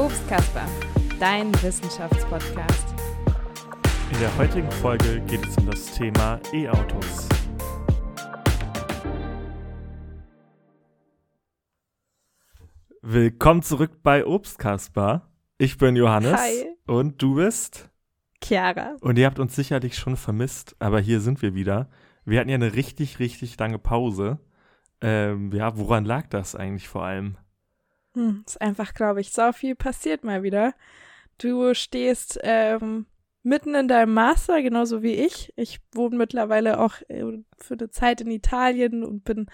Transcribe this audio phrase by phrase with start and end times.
[0.00, 0.66] Obstkasper,
[1.18, 2.94] dein Wissenschaftspodcast.
[4.10, 7.28] In der heutigen Folge geht es um das Thema E-Autos.
[13.02, 15.28] Willkommen zurück bei Obstkasper.
[15.58, 16.64] Ich bin Johannes Hi.
[16.86, 17.90] und du bist
[18.42, 18.96] Chiara.
[19.02, 21.90] und ihr habt uns sicherlich schon vermisst, aber hier sind wir wieder.
[22.24, 24.38] Wir hatten ja eine richtig, richtig lange Pause.
[25.02, 27.36] Ähm, ja, woran lag das eigentlich vor allem?
[28.14, 30.74] Hm, ist einfach, glaube ich, so viel passiert mal wieder.
[31.38, 33.06] Du stehst ähm,
[33.42, 35.52] mitten in deinem Master, genauso wie ich.
[35.56, 37.24] Ich wohne mittlerweile auch äh,
[37.58, 39.46] für eine Zeit in Italien und bin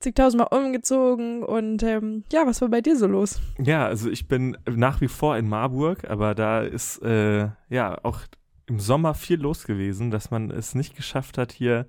[0.00, 1.42] zigtausendmal umgezogen.
[1.42, 3.40] Und ähm, ja, was war bei dir so los?
[3.58, 8.20] Ja, also ich bin nach wie vor in Marburg, aber da ist äh, ja auch
[8.66, 11.86] im Sommer viel los gewesen, dass man es nicht geschafft hat, hier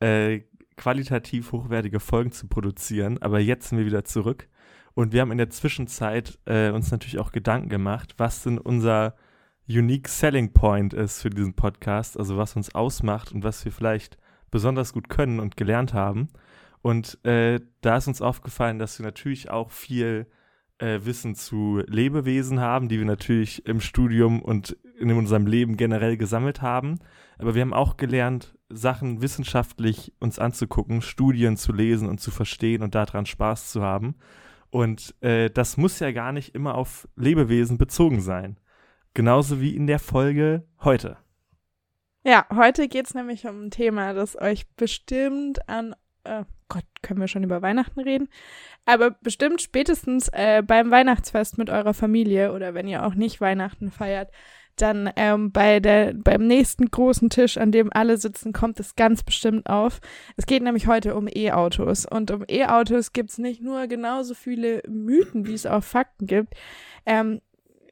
[0.00, 0.40] äh,
[0.76, 3.20] qualitativ hochwertige Folgen zu produzieren.
[3.20, 4.48] Aber jetzt sind wir wieder zurück
[4.94, 9.14] und wir haben in der Zwischenzeit äh, uns natürlich auch Gedanken gemacht, was denn unser
[9.68, 14.18] Unique Selling Point ist für diesen Podcast, also was uns ausmacht und was wir vielleicht
[14.50, 16.28] besonders gut können und gelernt haben.
[16.82, 20.26] Und äh, da ist uns aufgefallen, dass wir natürlich auch viel
[20.78, 26.16] äh, Wissen zu Lebewesen haben, die wir natürlich im Studium und in unserem Leben generell
[26.16, 26.98] gesammelt haben.
[27.38, 32.82] Aber wir haben auch gelernt, Sachen wissenschaftlich uns anzugucken, Studien zu lesen und zu verstehen
[32.82, 34.14] und daran Spaß zu haben.
[34.70, 38.58] Und äh, das muss ja gar nicht immer auf Lebewesen bezogen sein.
[39.14, 41.16] Genauso wie in der Folge heute.
[42.22, 47.20] Ja, heute geht es nämlich um ein Thema, das euch bestimmt an, äh, Gott, können
[47.20, 48.28] wir schon über Weihnachten reden?
[48.84, 53.90] Aber bestimmt spätestens äh, beim Weihnachtsfest mit eurer Familie oder wenn ihr auch nicht Weihnachten
[53.90, 54.30] feiert,
[54.80, 59.22] dann ähm, bei der, beim nächsten großen Tisch, an dem alle sitzen, kommt es ganz
[59.22, 60.00] bestimmt auf.
[60.36, 62.06] Es geht nämlich heute um E-Autos.
[62.06, 66.54] Und um E-Autos gibt es nicht nur genauso viele Mythen, wie es auch Fakten gibt.
[67.06, 67.40] Ähm,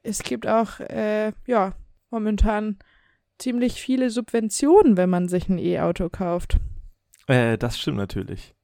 [0.03, 1.73] es gibt auch, äh, ja,
[2.09, 2.77] momentan
[3.37, 6.57] ziemlich viele Subventionen, wenn man sich ein E-Auto kauft.
[7.27, 8.55] Äh, das stimmt natürlich.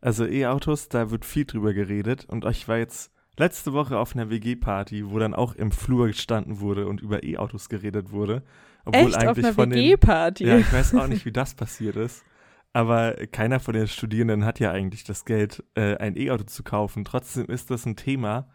[0.00, 2.26] Also E-Autos, da wird viel drüber geredet.
[2.28, 6.60] Und ich war jetzt letzte Woche auf einer WG-Party, wo dann auch im Flur gestanden
[6.60, 8.42] wurde und über E-Autos geredet wurde.
[8.84, 9.16] Obwohl Echt?
[9.16, 10.46] eigentlich Auf einer WG-Party?
[10.46, 12.24] Ja, ich weiß auch nicht, wie das passiert ist.
[12.72, 17.04] Aber keiner von den Studierenden hat ja eigentlich das Geld, äh, ein E-Auto zu kaufen.
[17.04, 18.48] Trotzdem ist das ein Thema,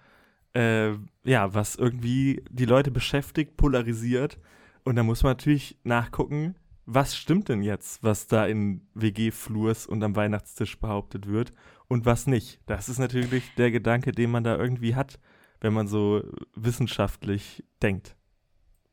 [0.53, 0.91] äh,
[1.23, 4.37] ja, was irgendwie die Leute beschäftigt, polarisiert.
[4.83, 10.03] Und da muss man natürlich nachgucken, was stimmt denn jetzt, was da in WG-Flurs und
[10.03, 11.53] am Weihnachtstisch behauptet wird
[11.89, 12.61] und was nicht.
[12.65, 15.19] Das ist natürlich der Gedanke, den man da irgendwie hat,
[15.59, 16.23] wenn man so
[16.55, 18.15] wissenschaftlich denkt.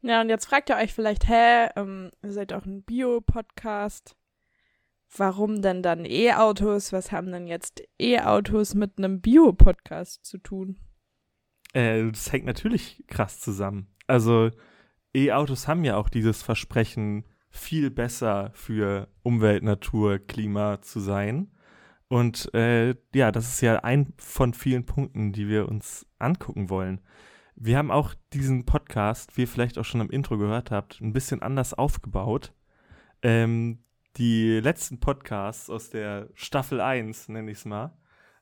[0.03, 4.17] Ja, und jetzt fragt ihr euch vielleicht, hä, ähm, ihr seid auch ein Bio-Podcast.
[5.17, 6.93] Warum denn dann E-Autos?
[6.93, 10.79] Was haben denn jetzt E-Autos mit einem Bio-Podcast zu tun?
[11.73, 13.95] Äh, das hängt natürlich krass zusammen.
[14.07, 14.51] Also
[15.15, 21.51] E-Autos haben ja auch dieses Versprechen, viel besser für Umwelt, Natur, Klima zu sein.
[22.09, 27.01] Und äh, ja, das ist ja ein von vielen Punkten, die wir uns angucken wollen.
[27.57, 31.13] Wir haben auch diesen Podcast, wie ihr vielleicht auch schon im Intro gehört habt, ein
[31.13, 32.53] bisschen anders aufgebaut.
[33.23, 33.83] Ähm,
[34.17, 37.97] die letzten Podcasts aus der Staffel 1, nenne ich es mal,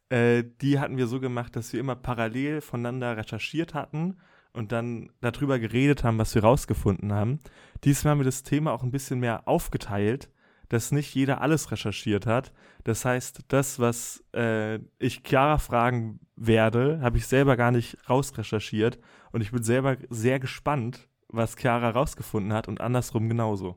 [0.09, 4.19] äh, die hatten wir so gemacht, dass wir immer parallel voneinander recherchiert hatten
[4.53, 7.39] und dann darüber geredet haben, was wir rausgefunden haben.
[7.85, 10.31] Diesmal haben wir das Thema auch ein bisschen mehr aufgeteilt,
[10.75, 12.53] dass nicht jeder alles recherchiert hat.
[12.83, 18.99] Das heißt, das, was äh, ich Chiara fragen werde, habe ich selber gar nicht rausrecherchiert
[19.31, 23.77] und ich bin selber sehr gespannt, was Chiara rausgefunden hat und andersrum genauso.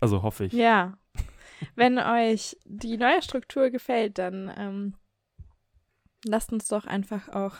[0.00, 0.52] Also hoffe ich.
[0.52, 0.98] Ja.
[1.76, 4.94] Wenn euch die neue Struktur gefällt, dann ähm,
[6.24, 7.54] lasst uns doch einfach auch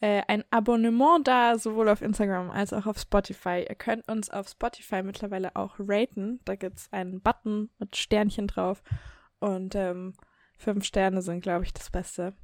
[0.00, 3.64] äh, ein Abonnement da, sowohl auf Instagram als auch auf Spotify.
[3.68, 6.40] Ihr könnt uns auf Spotify mittlerweile auch raten.
[6.44, 8.82] Da gibt es einen Button mit Sternchen drauf.
[9.38, 10.14] Und ähm,
[10.58, 12.34] fünf Sterne sind, glaube ich, das Beste.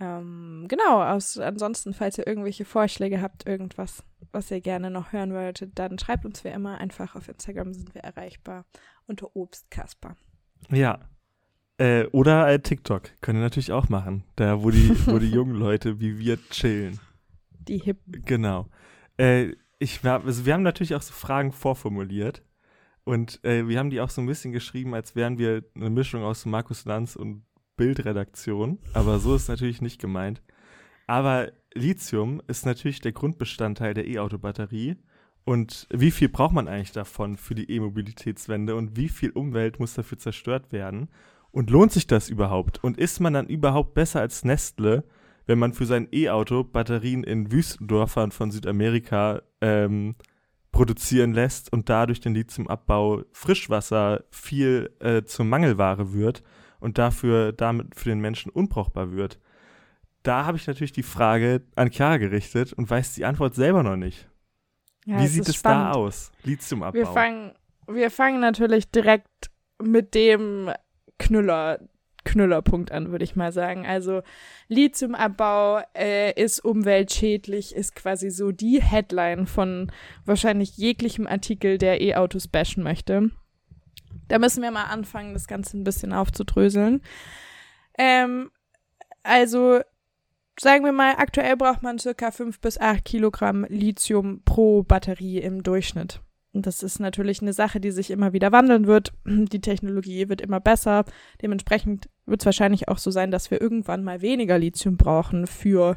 [0.00, 5.34] Ähm, genau, aus, ansonsten, falls ihr irgendwelche Vorschläge habt, irgendwas, was ihr gerne noch hören
[5.34, 8.64] wolltet, dann schreibt uns wie immer einfach auf Instagram, sind wir erreichbar
[9.06, 10.16] unter Obstkasper.
[10.70, 11.00] Ja.
[11.80, 13.10] Äh, oder äh, TikTok.
[13.22, 14.24] Können wir natürlich auch machen.
[14.36, 17.00] Da, wo die, wo die jungen Leute wie wir chillen.
[17.52, 18.22] Die Hippen.
[18.26, 18.68] Genau.
[19.16, 22.42] Äh, ich, also wir haben natürlich auch so Fragen vorformuliert.
[23.04, 26.22] Und äh, wir haben die auch so ein bisschen geschrieben, als wären wir eine Mischung
[26.22, 27.44] aus Markus Lanz und
[27.78, 28.78] Bildredaktion.
[28.92, 30.42] Aber so ist natürlich nicht gemeint.
[31.06, 34.96] Aber Lithium ist natürlich der Grundbestandteil der E-Auto-Batterie.
[35.44, 39.94] Und wie viel braucht man eigentlich davon für die E-Mobilitätswende und wie viel Umwelt muss
[39.94, 41.08] dafür zerstört werden?
[41.52, 42.82] Und lohnt sich das überhaupt?
[42.82, 45.04] Und ist man dann überhaupt besser als Nestle,
[45.46, 50.14] wenn man für sein E-Auto Batterien in Wüstendorfern von Südamerika ähm,
[50.70, 56.42] produzieren lässt und dadurch den Lithiumabbau Frischwasser viel äh, zur Mangelware wird
[56.78, 59.40] und dafür damit für den Menschen unbrauchbar wird.
[60.22, 63.96] Da habe ich natürlich die Frage an Chiara gerichtet und weiß die Antwort selber noch
[63.96, 64.28] nicht.
[65.06, 65.94] Ja, Wie sieht es spannend.
[65.94, 66.30] da aus?
[66.44, 66.94] Lithiumabbau.
[66.94, 67.52] Wir fangen,
[67.88, 69.50] wir fangen natürlich direkt
[69.82, 70.70] mit dem
[71.20, 71.78] Knüller
[72.24, 73.86] Knüllerpunkt an, würde ich mal sagen.
[73.86, 74.22] Also
[74.68, 79.90] Lithiumabbau äh, ist umweltschädlich, ist quasi so die Headline von
[80.24, 83.30] wahrscheinlich jeglichem Artikel, der E-Autos bashen möchte.
[84.28, 87.02] Da müssen wir mal anfangen, das Ganze ein bisschen aufzudröseln.
[87.98, 88.50] Ähm,
[89.22, 89.80] also
[90.58, 95.62] sagen wir mal, aktuell braucht man circa 5 bis 8 Kilogramm Lithium pro Batterie im
[95.62, 96.20] Durchschnitt.
[96.52, 99.12] Das ist natürlich eine Sache, die sich immer wieder wandeln wird.
[99.24, 101.04] Die Technologie wird immer besser.
[101.42, 105.96] Dementsprechend wird es wahrscheinlich auch so sein, dass wir irgendwann mal weniger Lithium brauchen für,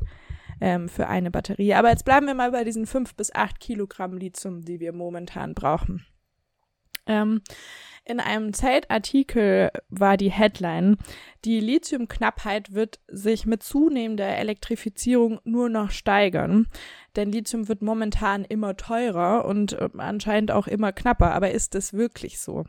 [0.62, 1.74] ähm, für eine Batterie.
[1.74, 5.56] Aber jetzt bleiben wir mal bei diesen fünf bis acht Kilogramm Lithium, die wir momentan
[5.56, 6.06] brauchen.
[7.08, 7.42] Ähm,
[8.06, 10.98] in einem Zeitartikel war die Headline,
[11.46, 16.68] die Lithiumknappheit wird sich mit zunehmender Elektrifizierung nur noch steigern.
[17.16, 21.34] Denn Lithium wird momentan immer teurer und äh, anscheinend auch immer knapper.
[21.34, 22.66] Aber ist es wirklich so?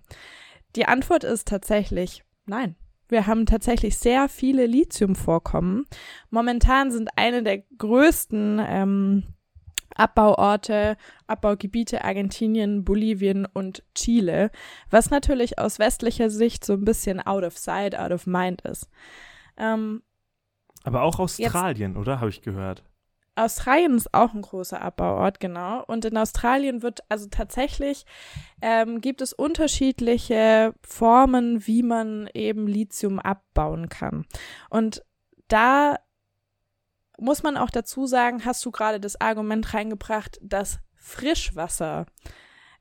[0.76, 2.76] Die Antwort ist tatsächlich nein.
[3.08, 5.86] Wir haben tatsächlich sehr viele Lithiumvorkommen.
[6.30, 9.24] Momentan sind eine der größten ähm,
[9.94, 10.96] Abbauorte,
[11.26, 14.50] Abbaugebiete Argentinien, Bolivien und Chile,
[14.90, 18.88] was natürlich aus westlicher Sicht so ein bisschen out of sight, out of mind ist.
[19.56, 20.02] Ähm,
[20.82, 22.20] Aber auch Australien, jetzt, oder?
[22.20, 22.84] Habe ich gehört.
[23.36, 25.82] Australien ist auch ein großer Abbauort, genau.
[25.86, 28.06] Und in Australien wird also tatsächlich
[28.62, 34.24] ähm, gibt es unterschiedliche Formen, wie man eben Lithium abbauen kann.
[34.70, 35.04] Und
[35.48, 35.98] da
[37.18, 42.06] muss man auch dazu sagen, hast du gerade das Argument reingebracht, dass Frischwasser,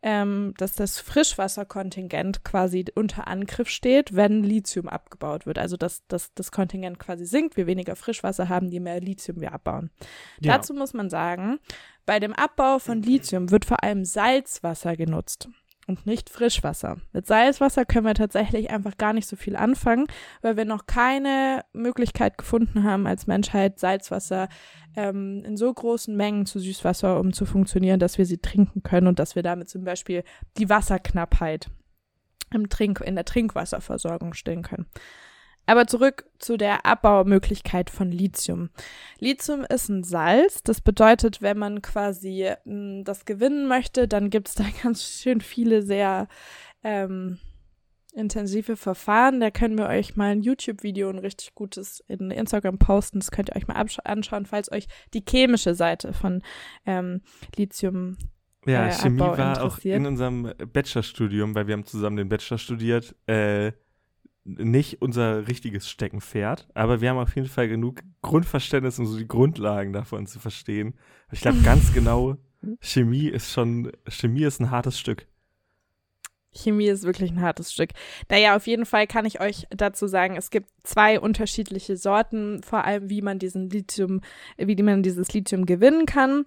[0.02, 5.58] ähm, dass das Frischwasserkontingent quasi unter Angriff steht, wenn Lithium abgebaut wird.
[5.60, 9.54] Also dass, dass das Kontingent quasi sinkt, wir weniger Frischwasser haben, je mehr Lithium wir
[9.54, 9.92] abbauen.
[10.40, 10.58] Ja.
[10.58, 11.60] Dazu muss man sagen,
[12.06, 15.50] bei dem Abbau von Lithium wird vor allem Salzwasser genutzt
[15.88, 16.98] und nicht Frischwasser.
[17.12, 20.08] Mit Salzwasser können wir tatsächlich einfach gar nicht so viel anfangen,
[20.42, 24.48] weil wir noch keine Möglichkeit gefunden haben, als Menschheit Salzwasser
[24.96, 29.08] ähm, in so großen Mengen zu Süßwasser, um zu funktionieren, dass wir sie trinken können
[29.08, 30.24] und dass wir damit zum Beispiel
[30.58, 31.70] die Wasserknappheit
[32.54, 34.86] im Trink in der Trinkwasserversorgung stillen können.
[35.66, 38.70] Aber zurück zu der Abbaumöglichkeit von Lithium.
[39.20, 40.62] Lithium ist ein Salz.
[40.64, 45.04] Das bedeutet, wenn man quasi mh, hm, das gewinnen möchte, dann gibt es da ganz
[45.04, 46.28] schön viele sehr
[46.84, 47.40] ähm,
[48.14, 49.40] intensive Verfahren.
[49.40, 53.20] Da können wir euch mal ein YouTube-Video, ein richtig gutes in Instagram posten.
[53.20, 56.42] Das könnt ihr euch mal anschauen, falls euch die chemische Seite von
[56.86, 57.22] ähm,
[57.56, 58.18] Lithium
[58.66, 63.16] ja, äh, Chemie war auch in unserem Bachelorstudium, weil wir haben zusammen den Bachelor studiert,
[63.28, 63.74] äh,
[64.64, 69.28] nicht unser richtiges Steckenpferd, aber wir haben auf jeden Fall genug Grundverständnis, um so die
[69.28, 70.96] Grundlagen davon zu verstehen.
[71.32, 72.38] Ich glaube ganz genau,
[72.80, 75.28] Chemie ist schon, Chemie ist ein hartes Stück.
[76.54, 77.90] Chemie ist wirklich ein hartes Stück.
[78.30, 82.86] Naja, auf jeden Fall kann ich euch dazu sagen, es gibt zwei unterschiedliche Sorten, vor
[82.86, 84.22] allem wie man diesen Lithium,
[84.58, 86.46] wie man dieses Lithium gewinnen kann.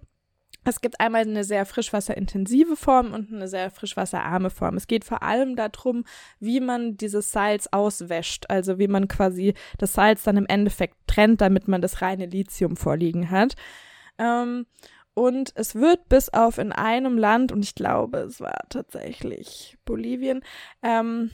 [0.69, 4.77] Es gibt einmal eine sehr frischwasserintensive Form und eine sehr frischwasserarme Form.
[4.77, 6.03] Es geht vor allem darum,
[6.41, 11.41] wie man dieses Salz auswäscht, also wie man quasi das Salz dann im Endeffekt trennt,
[11.41, 13.55] damit man das reine Lithium vorliegen hat.
[14.19, 14.67] Ähm,
[15.15, 20.43] und es wird bis auf in einem Land, und ich glaube, es war tatsächlich Bolivien,
[20.83, 21.31] ähm,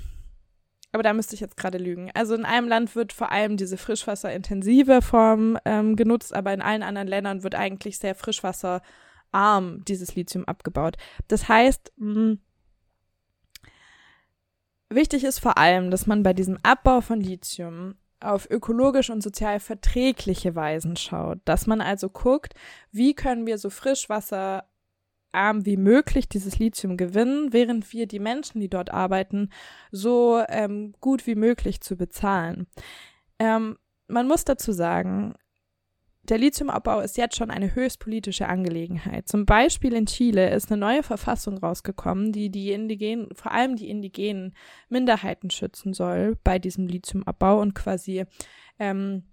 [0.93, 2.11] aber da müsste ich jetzt gerade lügen.
[2.13, 6.83] Also in einem Land wird vor allem diese frischwasserintensive Form ähm, genutzt, aber in allen
[6.83, 8.83] anderen Ländern wird eigentlich sehr Frischwasser
[9.33, 10.97] arm dieses Lithium abgebaut.
[11.29, 12.41] Das heißt, mh, hm,
[14.91, 19.61] wichtig ist vor allem, dass man bei diesem Abbau von Lithium auf ökologisch und sozial
[19.61, 22.55] verträgliche Weisen schaut, dass man also guckt,
[22.91, 24.65] wie können wir so frischwasserarm
[25.35, 29.51] wie möglich dieses Lithium gewinnen, während wir die Menschen, die dort arbeiten,
[29.91, 32.69] so ähm, gut wie möglich zu bezahlen.
[33.39, 35.35] Ähm, man muss dazu sagen,
[36.29, 39.27] der Lithiumabbau ist jetzt schon eine höchst politische Angelegenheit.
[39.29, 43.91] Zum Beispiel in Chile ist eine neue Verfassung rausgekommen, die die indigenen, vor allem die
[43.91, 44.55] indigenen
[44.89, 48.25] Minderheiten schützen soll bei diesem Lithiumabbau und quasi
[48.79, 49.25] ähm,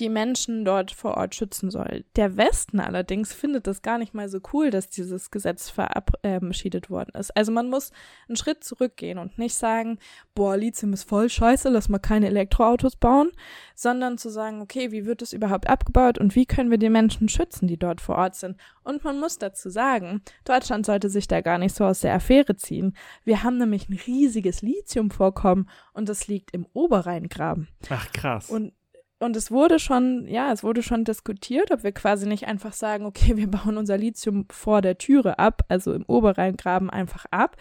[0.00, 2.04] die Menschen dort vor Ort schützen soll.
[2.16, 7.12] Der Westen allerdings findet das gar nicht mal so cool, dass dieses Gesetz verabschiedet worden
[7.18, 7.36] ist.
[7.36, 7.92] Also man muss
[8.28, 9.98] einen Schritt zurückgehen und nicht sagen,
[10.34, 13.30] boah, Lithium ist voll scheiße, lass mal keine Elektroautos bauen,
[13.74, 17.28] sondern zu sagen, okay, wie wird es überhaupt abgebaut und wie können wir die Menschen
[17.28, 18.56] schützen, die dort vor Ort sind.
[18.82, 22.56] Und man muss dazu sagen, Deutschland sollte sich da gar nicht so aus der Affäre
[22.56, 22.96] ziehen.
[23.24, 27.68] Wir haben nämlich ein riesiges Lithiumvorkommen und das liegt im Oberrheingraben.
[27.90, 28.48] Ach krass.
[28.48, 28.72] Und
[29.20, 33.04] und es wurde schon, ja, es wurde schon diskutiert, ob wir quasi nicht einfach sagen,
[33.04, 37.56] okay, wir bauen unser Lithium vor der Türe ab, also im Oberrheingraben einfach ab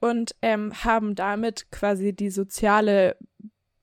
[0.00, 3.16] und ähm, haben damit quasi die soziale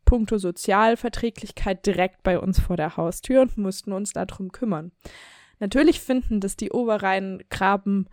[0.05, 4.91] Punkto Sozialverträglichkeit direkt bei uns vor der Haustür und mussten uns darum kümmern.
[5.59, 8.09] Natürlich finden das die Oberrheingraben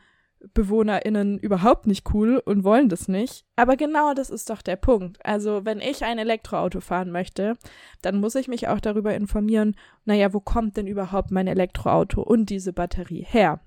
[0.54, 3.45] BewohnerInnen überhaupt nicht cool und wollen das nicht.
[3.57, 5.25] Aber genau das ist doch der Punkt.
[5.25, 7.57] Also, wenn ich ein Elektroauto fahren möchte,
[8.02, 12.50] dann muss ich mich auch darüber informieren, naja, wo kommt denn überhaupt mein Elektroauto und
[12.50, 13.61] diese Batterie her?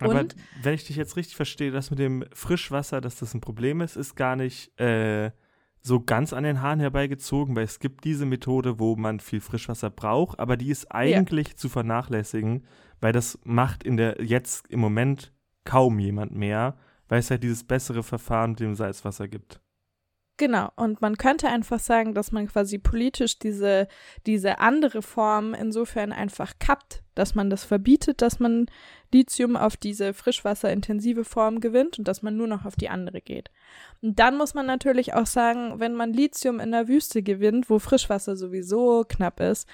[0.00, 3.40] Aber und, wenn ich dich jetzt richtig verstehe, das mit dem Frischwasser, dass das ein
[3.40, 5.32] Problem ist, ist gar nicht äh,
[5.82, 9.90] so ganz an den Haaren herbeigezogen, weil es gibt diese Methode, wo man viel Frischwasser
[9.90, 11.56] braucht, aber die ist eigentlich ja.
[11.56, 12.64] zu vernachlässigen,
[13.00, 15.32] weil das macht in der jetzt im Moment
[15.68, 16.76] kaum jemand mehr,
[17.08, 19.60] weil es halt dieses bessere Verfahren mit dem Salzwasser gibt.
[20.38, 23.88] Genau, und man könnte einfach sagen, dass man quasi politisch diese,
[24.24, 28.66] diese andere Form insofern einfach kappt, dass man das verbietet, dass man
[29.12, 33.50] Lithium auf diese frischwasserintensive Form gewinnt und dass man nur noch auf die andere geht.
[34.00, 37.80] Und dann muss man natürlich auch sagen, wenn man Lithium in der Wüste gewinnt, wo
[37.80, 39.68] Frischwasser sowieso knapp ist,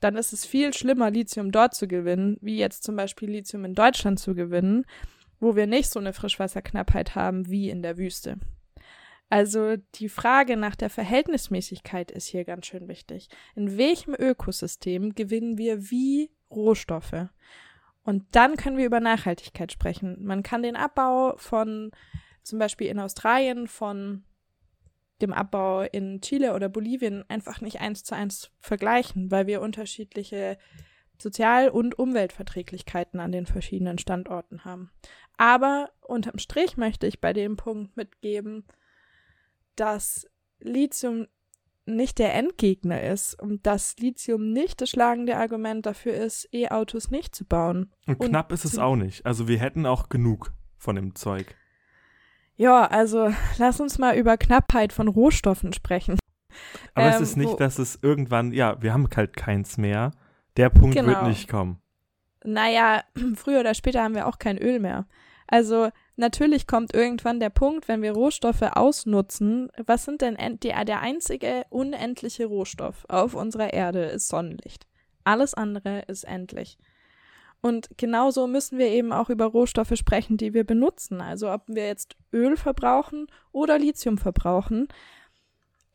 [0.00, 3.74] dann ist es viel schlimmer, Lithium dort zu gewinnen, wie jetzt zum Beispiel Lithium in
[3.74, 4.86] Deutschland zu gewinnen,
[5.40, 8.38] wo wir nicht so eine Frischwasserknappheit haben wie in der Wüste.
[9.30, 13.28] Also die Frage nach der Verhältnismäßigkeit ist hier ganz schön wichtig.
[13.54, 17.28] In welchem Ökosystem gewinnen wir wie Rohstoffe?
[18.02, 20.16] Und dann können wir über Nachhaltigkeit sprechen.
[20.24, 21.90] Man kann den Abbau von
[22.42, 24.24] zum Beispiel in Australien von
[25.20, 30.56] dem Abbau in Chile oder Bolivien einfach nicht eins zu eins vergleichen, weil wir unterschiedliche
[31.20, 34.90] Sozial- und Umweltverträglichkeiten an den verschiedenen Standorten haben.
[35.36, 38.64] Aber unterm Strich möchte ich bei dem Punkt mitgeben,
[39.76, 40.26] dass
[40.60, 41.26] Lithium
[41.86, 47.34] nicht der Endgegner ist und dass Lithium nicht das schlagende Argument dafür ist, E-Autos nicht
[47.34, 47.92] zu bauen.
[48.06, 49.24] Und, und knapp ist es auch nicht.
[49.24, 51.54] Also wir hätten auch genug von dem Zeug.
[52.56, 56.18] Ja, also lass uns mal über Knappheit von Rohstoffen sprechen.
[56.94, 60.10] Aber ähm, es ist nicht, dass es irgendwann, ja, wir haben halt keins mehr.
[60.58, 61.08] Der Punkt genau.
[61.08, 61.80] wird nicht kommen.
[62.44, 63.04] Naja,
[63.36, 65.06] früher oder später haben wir auch kein Öl mehr.
[65.46, 71.00] Also natürlich kommt irgendwann der Punkt, wenn wir Rohstoffe ausnutzen, was sind denn die, der
[71.00, 74.86] einzige unendliche Rohstoff auf unserer Erde ist Sonnenlicht.
[75.24, 76.76] Alles andere ist endlich.
[77.60, 81.20] Und genauso müssen wir eben auch über Rohstoffe sprechen, die wir benutzen.
[81.20, 84.88] Also ob wir jetzt Öl verbrauchen oder Lithium verbrauchen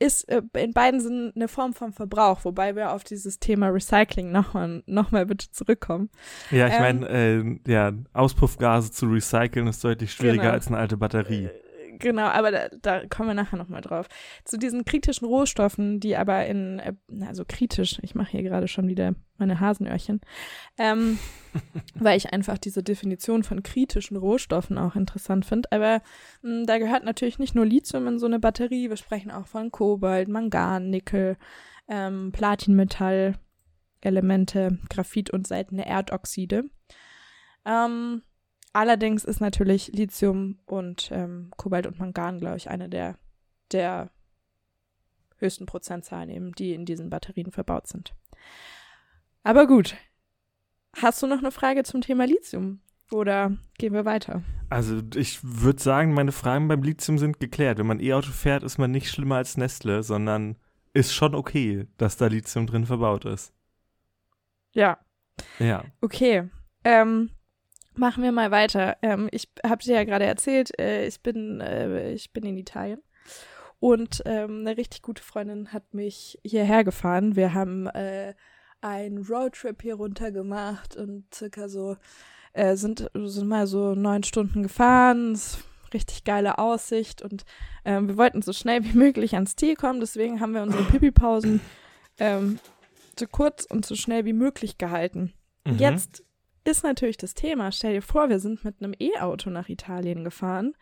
[0.03, 4.31] ist äh, in beiden Sinne eine Form von Verbrauch, wobei wir auf dieses Thema Recycling
[4.31, 6.09] nochmal noch mal bitte zurückkommen.
[6.51, 10.53] Ja, ich ähm, meine, äh, ja, Auspuffgase zu recyceln ist deutlich schwieriger genau.
[10.53, 11.49] als eine alte Batterie.
[12.03, 14.09] Genau, aber da, da kommen wir nachher nochmal drauf.
[14.43, 16.81] Zu diesen kritischen Rohstoffen, die aber in,
[17.25, 20.19] also kritisch, ich mache hier gerade schon wieder meine Hasenöhrchen,
[20.77, 21.17] ähm,
[21.95, 25.71] weil ich einfach diese Definition von kritischen Rohstoffen auch interessant finde.
[25.71, 26.01] Aber
[26.41, 29.47] mh, hm, da gehört natürlich nicht nur Lithium in so eine Batterie, wir sprechen auch
[29.47, 31.37] von Kobalt, Mangan, Nickel,
[31.87, 33.35] ähm, Platinmetall,
[34.01, 36.65] Elemente, Graphit und seltene Erdoxide.
[37.65, 38.23] Ähm,
[38.73, 43.17] Allerdings ist natürlich Lithium und ähm, Kobalt und Mangan, glaube ich, eine der,
[43.71, 44.09] der
[45.37, 48.15] höchsten Prozentzahlen eben, die in diesen Batterien verbaut sind.
[49.43, 49.95] Aber gut.
[50.95, 52.81] Hast du noch eine Frage zum Thema Lithium?
[53.11, 54.41] Oder gehen wir weiter?
[54.69, 57.77] Also ich würde sagen, meine Fragen beim Lithium sind geklärt.
[57.77, 60.55] Wenn man E-Auto fährt, ist man nicht schlimmer als Nestle, sondern
[60.93, 63.53] ist schon okay, dass da Lithium drin verbaut ist.
[64.73, 64.97] Ja.
[65.59, 65.83] Ja.
[66.01, 66.49] Okay.
[66.83, 67.29] Ähm,
[67.95, 68.97] Machen wir mal weiter.
[69.01, 73.01] Ähm, ich habe dir ja gerade erzählt, äh, ich, bin, äh, ich bin in Italien.
[73.79, 77.35] Und ähm, eine richtig gute Freundin hat mich hierher gefahren.
[77.35, 78.33] Wir haben äh,
[78.81, 81.97] einen Roadtrip hier runter gemacht und circa so
[82.53, 85.39] äh, sind, sind mal so neun Stunden gefahren.
[85.93, 87.45] Richtig geile Aussicht und
[87.85, 89.99] ähm, wir wollten so schnell wie möglich ans Ziel kommen.
[89.99, 91.61] Deswegen haben wir unsere Pipi-Pausen
[92.19, 92.59] ähm,
[93.19, 95.33] so kurz und so schnell wie möglich gehalten.
[95.65, 95.77] Mhm.
[95.77, 96.23] Jetzt
[96.65, 97.71] ist natürlich das Thema.
[97.71, 100.73] Stell dir vor, wir sind mit einem E-Auto nach Italien gefahren.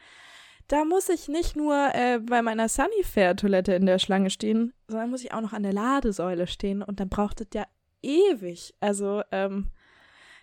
[0.68, 5.24] Da muss ich nicht nur äh, bei meiner Sunnyfair-Toilette in der Schlange stehen, sondern muss
[5.24, 6.82] ich auch noch an der Ladesäule stehen.
[6.82, 7.66] Und dann braucht es ja
[8.02, 8.74] ewig.
[8.80, 9.68] Also, ähm,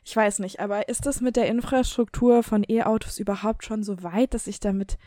[0.04, 4.34] ich weiß nicht, aber ist das mit der Infrastruktur von E-Autos überhaupt schon so weit,
[4.34, 4.98] dass ich damit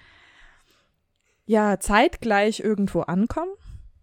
[1.45, 3.51] ja zeitgleich irgendwo ankomme?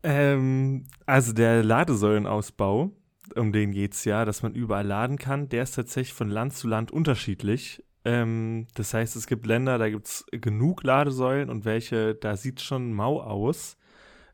[0.02, 2.90] Ähm, also der Ladesäulenausbau,
[3.34, 6.54] um den geht es ja, dass man überall laden kann, der ist tatsächlich von Land
[6.54, 7.82] zu Land unterschiedlich.
[8.04, 12.60] Ähm, das heißt, es gibt Länder, da gibt es genug Ladesäulen und welche, da sieht
[12.60, 13.76] schon mau aus.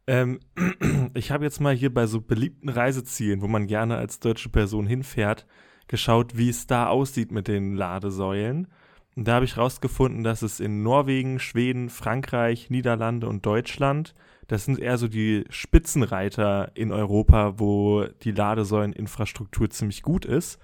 [0.06, 0.40] Ähm,
[1.14, 4.86] ich habe jetzt mal hier bei so beliebten Reisezielen, wo man gerne als deutsche Person
[4.86, 5.46] hinfährt,
[5.88, 8.68] geschaut, wie es da aussieht mit den Ladesäulen.
[9.16, 14.14] Und da habe ich rausgefunden, dass es in Norwegen, Schweden, Frankreich, Niederlande und Deutschland,
[14.46, 20.58] das sind eher so die Spitzenreiter in Europa, wo die Ladesäuleninfrastruktur ziemlich gut ist.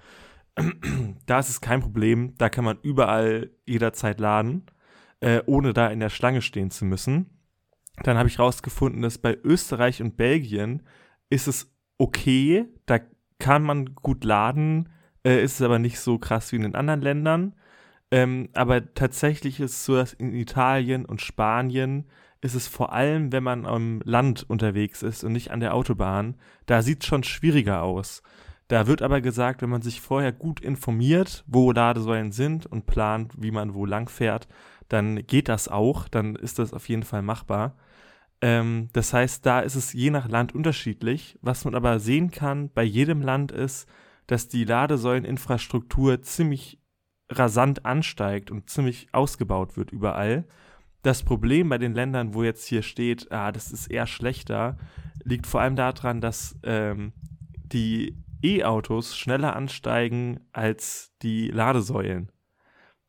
[1.25, 4.65] da ist es kein Problem, da kann man überall jederzeit laden,
[5.21, 7.29] äh, ohne da in der Schlange stehen zu müssen.
[8.03, 10.83] Dann habe ich rausgefunden, dass bei Österreich und Belgien
[11.29, 12.99] ist es okay, da
[13.39, 14.89] kann man gut laden,
[15.25, 17.55] äh, ist es aber nicht so krass wie in den anderen Ländern.
[18.11, 22.07] Ähm, aber tatsächlich ist es so, dass in Italien und Spanien
[22.41, 26.35] ist es vor allem, wenn man am Land unterwegs ist und nicht an der Autobahn,
[26.65, 28.23] da sieht es schon schwieriger aus.
[28.67, 33.33] Da wird aber gesagt, wenn man sich vorher gut informiert, wo Ladesäulen sind und plant,
[33.37, 34.47] wie man wo lang fährt,
[34.87, 37.75] dann geht das auch, dann ist das auf jeden Fall machbar.
[38.41, 41.37] Ähm, das heißt, da ist es je nach Land unterschiedlich.
[41.41, 43.87] Was man aber sehen kann bei jedem Land ist,
[44.27, 46.79] dass die Ladesäuleninfrastruktur ziemlich
[47.29, 50.45] rasant ansteigt und ziemlich ausgebaut wird überall.
[51.01, 54.77] Das Problem bei den Ländern, wo jetzt hier steht, ah, das ist eher schlechter,
[55.23, 62.31] liegt vor allem daran, dass ähm, die E-Autos schneller ansteigen als die Ladesäulen.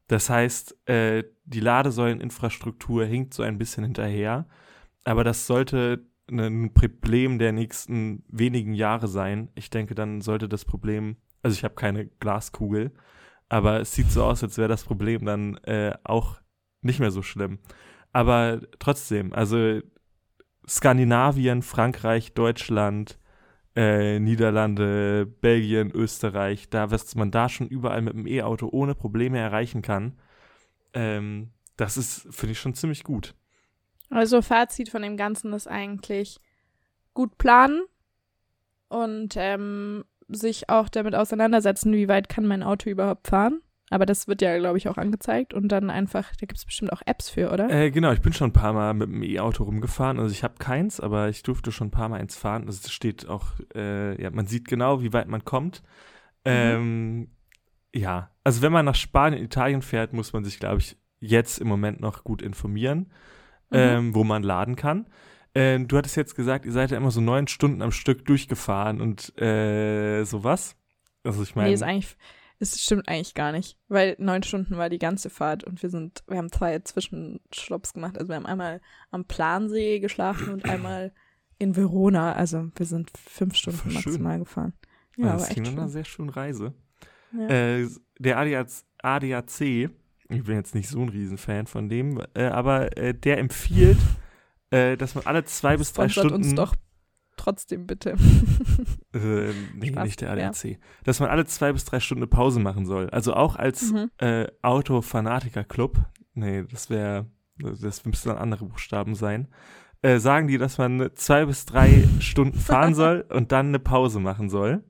[0.08, 4.46] Das heißt, äh, die Ladesäuleninfrastruktur hinkt so ein bisschen hinterher
[5.04, 9.50] aber das sollte ein Problem der nächsten wenigen Jahre sein.
[9.54, 12.92] Ich denke, dann sollte das Problem, also ich habe keine Glaskugel,
[13.49, 16.40] aber es sieht so aus, als wäre das Problem dann äh, auch
[16.82, 17.58] nicht mehr so schlimm.
[18.12, 19.80] Aber trotzdem, also
[20.68, 23.18] Skandinavien, Frankreich, Deutschland,
[23.74, 29.38] äh, Niederlande, Belgien, Österreich, da, was man da schon überall mit dem E-Auto ohne Probleme
[29.38, 30.18] erreichen kann,
[30.92, 33.34] ähm, das ist, finde ich, schon ziemlich gut.
[34.10, 36.38] Also Fazit von dem Ganzen ist eigentlich
[37.14, 37.82] gut planen
[38.88, 43.62] und ähm, sich auch damit auseinandersetzen, wie weit kann mein Auto überhaupt fahren.
[43.93, 46.93] Aber das wird ja, glaube ich, auch angezeigt und dann einfach, da gibt es bestimmt
[46.93, 47.71] auch Apps für, oder?
[47.71, 50.19] Äh, genau, ich bin schon ein paar Mal mit dem E-Auto rumgefahren.
[50.19, 52.67] Also ich habe keins, aber ich durfte schon ein paar Mal eins fahren.
[52.67, 55.83] Also es steht auch, äh, ja, man sieht genau, wie weit man kommt.
[56.45, 56.52] Mhm.
[56.52, 57.28] Ähm,
[57.95, 61.69] ja, also wenn man nach Spanien, Italien fährt, muss man sich, glaube ich, jetzt im
[61.69, 63.13] Moment noch gut informieren
[63.73, 63.78] mhm.
[63.78, 65.07] ähm, wo man laden kann.
[65.55, 69.00] Äh, du hattest jetzt gesagt, ihr seid ja immer so neun Stunden am Stück durchgefahren
[69.00, 70.76] und äh, sowas.
[71.25, 71.69] Also ich meine.
[71.69, 72.17] Nee, ist eigentlich,
[72.62, 76.22] es stimmt eigentlich gar nicht, weil neun Stunden war die ganze Fahrt und wir sind,
[76.28, 78.16] wir haben zwei Zwischenstopps gemacht.
[78.16, 81.12] Also wir haben einmal am Plansee geschlafen und einmal
[81.58, 82.34] in Verona.
[82.34, 84.75] Also wir sind fünf Stunden maximal gefahren.
[85.16, 86.72] Ja, also das ging eine sehr schöne Reise.
[87.32, 87.48] Ja.
[87.48, 88.68] Äh, der ADAC,
[89.02, 89.90] ADAC
[90.28, 93.98] ich bin jetzt nicht so ein Riesenfan von dem, äh, aber äh, der empfiehlt,
[94.70, 96.34] äh, dass man alle zwei bis drei Stunden.
[96.34, 96.75] uns doch
[97.36, 98.16] trotzdem bitte.
[99.14, 100.64] äh, nee, Spaß, nicht der ADAC.
[100.64, 100.76] Ja.
[101.04, 103.10] Dass man alle zwei bis drei Stunden eine Pause machen soll.
[103.10, 104.10] Also auch als mhm.
[104.18, 105.99] äh, Autofanatiker-Club,
[106.34, 109.49] nee, das wäre, das müssten dann andere Buchstaben sein,
[110.02, 114.21] äh, sagen die, dass man zwei bis drei Stunden fahren soll und dann eine Pause
[114.21, 114.84] machen soll.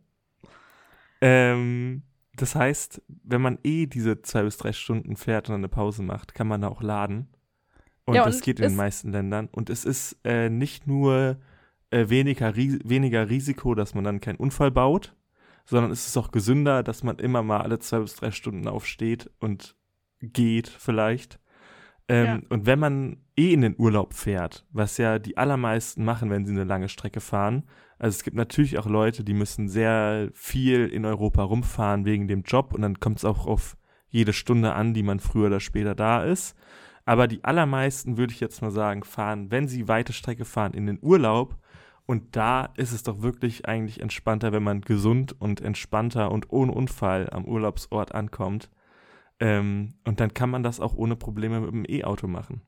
[1.21, 2.03] Ähm,
[2.35, 6.35] das heißt, wenn man eh diese zwei bis drei Stunden fährt und eine Pause macht,
[6.35, 7.29] kann man da auch laden.
[8.05, 9.49] Und, ja, und das geht in den meisten Ländern.
[9.53, 11.37] Und es ist äh, nicht nur
[11.93, 15.15] äh, weniger, ri weniger Risiko, dass man dann keinen Unfall baut,
[15.65, 19.31] sondern es ist auch gesünder, dass man immer mal alle zwei bis drei Stunden aufsteht
[19.39, 19.77] und
[20.21, 21.39] geht vielleicht.
[22.09, 22.41] Ähm, ja.
[22.49, 26.53] Und wenn man eh in den Urlaub fährt, was ja die allermeisten machen, wenn sie
[26.53, 27.65] eine lange Strecke fahren,
[27.99, 32.43] also es gibt natürlich auch Leute, die müssen sehr viel in Europa rumfahren wegen dem
[32.43, 33.77] Job und dann kommt es auch auf
[34.09, 36.57] jede Stunde an, die man früher oder später da ist.
[37.05, 40.87] Aber die allermeisten, würde ich jetzt mal sagen, fahren, wenn sie weite Strecke fahren, in
[40.87, 41.57] den Urlaub.
[42.13, 46.71] Und da ist es doch wirklich eigentlich entspannter, wenn man gesund und entspannter und ohne
[46.71, 48.69] Unfall am Urlaubsort ankommt.
[49.41, 52.61] Ähm, und dann kann man das auch ohne Probleme mit dem E-Auto machen.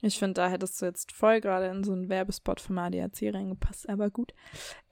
[0.00, 3.88] Ich finde, da hättest du jetzt voll gerade in so einen Werbespot vom ADAC reingepasst,
[3.88, 4.32] aber gut.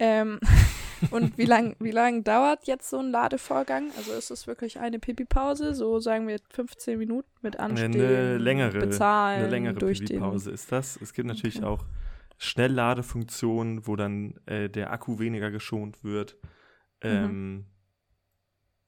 [0.01, 0.41] Ähm,
[1.13, 3.93] und wie lang, wie lang dauert jetzt so ein Ladevorgang?
[3.97, 8.81] Also ist es wirklich eine Pipi-Pause, so sagen wir 15 Minuten mit Anstehen, eine längere,
[8.81, 11.01] bezahlen, eine längere Pipi-Pause ist das.
[11.01, 11.67] Es gibt natürlich okay.
[11.67, 11.85] auch
[12.43, 16.37] Schnellladefunktionen, wo dann äh, der Akku weniger geschont wird.
[17.03, 17.67] Ähm,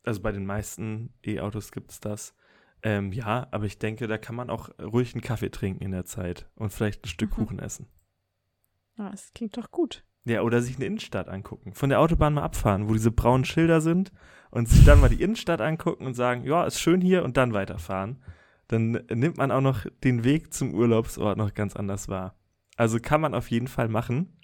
[0.04, 2.34] Also bei den meisten E-Autos gibt es das.
[2.82, 6.04] Ähm, ja, aber ich denke, da kann man auch ruhig einen Kaffee trinken in der
[6.04, 7.34] Zeit und vielleicht ein Stück Mhm.
[7.34, 7.86] Kuchen essen.
[8.98, 10.04] Ja, das klingt doch gut.
[10.24, 11.74] Ja, oder sich eine Innenstadt angucken.
[11.74, 14.12] Von der Autobahn mal abfahren, wo diese braunen Schilder sind
[14.50, 17.52] und sich dann mal die Innenstadt angucken und sagen, ja, ist schön hier und dann
[17.52, 18.22] weiterfahren.
[18.68, 22.34] Dann nimmt man auch noch den Weg zum Urlaubsort noch ganz anders wahr.
[22.76, 24.38] Also kann man auf jeden Fall machen.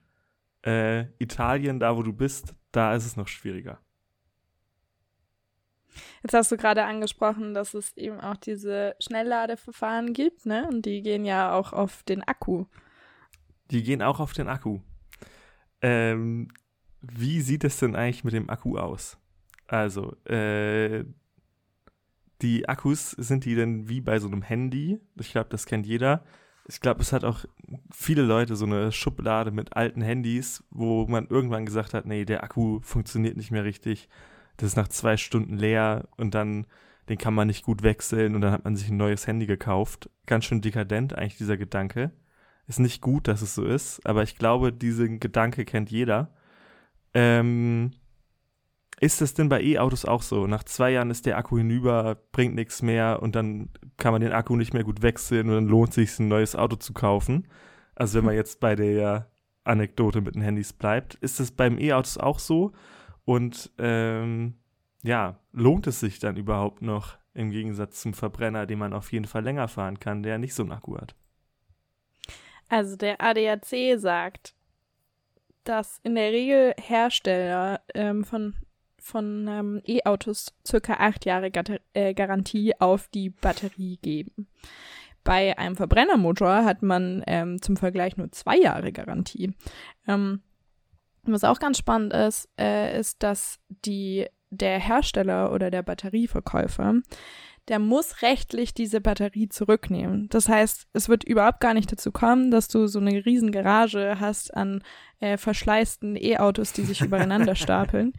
[0.65, 3.81] Äh, Italien, da wo du bist, da ist es noch schwieriger.
[6.23, 10.67] Jetzt hast du gerade angesprochen, dass es eben auch diese Schnellladeverfahren gibt, ne?
[10.69, 12.67] Und die gehen ja auch auf den Akku.
[13.71, 14.81] Die gehen auch auf den Akku.
[15.81, 16.49] Ähm,
[17.01, 19.19] wie sieht es denn eigentlich mit dem Akku aus?
[19.67, 21.05] Also, äh,
[22.43, 25.01] die Akkus sind die denn wie bei so einem Handy?
[25.17, 26.25] Ich glaube, das kennt jeder.
[26.69, 27.45] Ich glaube, es hat auch
[27.91, 32.45] viele Leute so eine Schublade mit alten Handys, wo man irgendwann gesagt hat, nee, der
[32.45, 34.09] Akku funktioniert nicht mehr richtig.
[34.59, 36.67] Das ist nach zwei Stunden leer und dann
[37.09, 40.11] den kann man nicht gut wechseln und dann hat man sich ein neues Handy gekauft.
[40.27, 42.13] Ganz schön dekadent eigentlich dieser Gedanke.
[42.67, 46.35] Ist nicht gut, dass es so ist, aber ich glaube, diesen Gedanke kennt jeder.
[47.15, 47.93] Ähm,
[49.01, 50.47] ist das denn bei E-Autos auch so?
[50.47, 54.33] Nach zwei Jahren ist der Akku hinüber, bringt nichts mehr und dann kann man den
[54.33, 57.47] Akku nicht mehr gut wechseln und dann lohnt es sich, ein neues Auto zu kaufen.
[57.95, 59.31] Also wenn man jetzt bei der
[59.65, 62.73] Anekdote mit den Handys bleibt, ist das beim E-Autos auch so?
[63.25, 64.55] Und ähm,
[65.03, 69.27] ja, lohnt es sich dann überhaupt noch im Gegensatz zum Verbrenner, den man auf jeden
[69.27, 71.15] Fall länger fahren kann, der nicht so einen Akku hat?
[72.69, 74.55] Also der ADAC sagt,
[75.65, 78.55] dass in der Regel Hersteller ähm, von,
[79.01, 84.49] von ähm, E-Autos circa acht Jahre Gatter äh, Garantie auf die Batterie geben.
[85.25, 89.55] Bei einem Verbrennermotor hat man ähm, zum Vergleich nur zwei Jahre Garantie.
[90.07, 90.43] Ähm,
[91.25, 96.95] was auch ganz spannend ist, äh, ist, dass die, der Hersteller oder der Batterieverkäufer,
[97.69, 100.29] der muss rechtlich diese Batterie zurücknehmen.
[100.31, 104.19] Das heißt, es wird überhaupt gar nicht dazu kommen, dass du so eine riesen Garage
[104.19, 104.83] hast an
[105.21, 108.15] äh, verschleißten E-Autos, die sich übereinander stapeln.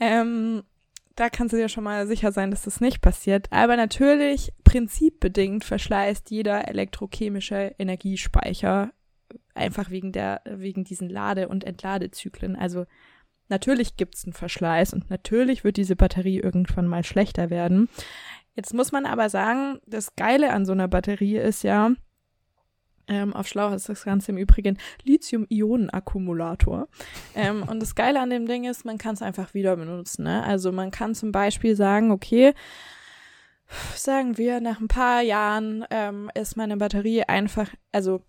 [0.00, 0.62] Ähm,
[1.16, 3.46] da kannst du dir schon mal sicher sein, dass das nicht passiert.
[3.50, 8.92] Aber natürlich, prinzipbedingt verschleißt jeder elektrochemische Energiespeicher
[9.54, 12.56] einfach wegen der, wegen diesen Lade- und Entladezyklen.
[12.56, 12.86] Also
[13.48, 17.88] natürlich gibt es einen Verschleiß und natürlich wird diese Batterie irgendwann mal schlechter werden.
[18.56, 21.92] Jetzt muss man aber sagen, das Geile an so einer Batterie ist ja,
[23.08, 26.88] ähm, auf Schlauch ist das Ganze im Übrigen Lithium-Ionen-Akkumulator.
[27.34, 30.24] ähm, und das Geile an dem Ding ist, man kann es einfach wieder benutzen.
[30.24, 30.42] Ne?
[30.44, 32.54] Also man kann zum Beispiel sagen, okay,
[33.94, 38.22] sagen wir, nach ein paar Jahren ähm, ist meine Batterie einfach, also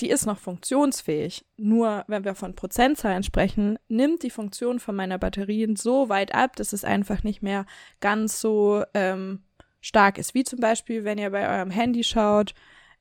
[0.00, 1.44] die ist noch funktionsfähig.
[1.56, 6.56] Nur wenn wir von Prozentzahlen sprechen, nimmt die Funktion von meiner Batterien so weit ab,
[6.56, 7.64] dass es einfach nicht mehr
[8.00, 9.44] ganz so ähm,
[9.80, 10.34] stark ist.
[10.34, 12.54] Wie zum Beispiel, wenn ihr bei eurem Handy schaut,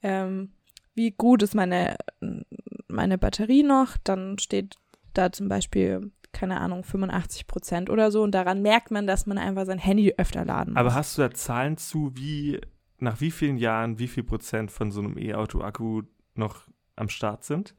[0.04, 0.52] ähm,
[0.96, 1.98] wie gut ist meine,
[2.88, 4.76] meine Batterie noch, dann steht
[5.14, 8.24] da zum Beispiel, keine Ahnung, 85 Prozent oder so.
[8.24, 10.80] Und daran merkt man, dass man einfach sein Handy öfter laden muss.
[10.80, 12.60] Aber hast du da Zahlen zu, wie
[13.00, 16.04] nach wie vielen Jahren, wie viel Prozent von so einem E-Auto-Akku
[16.36, 17.76] noch am Start sind?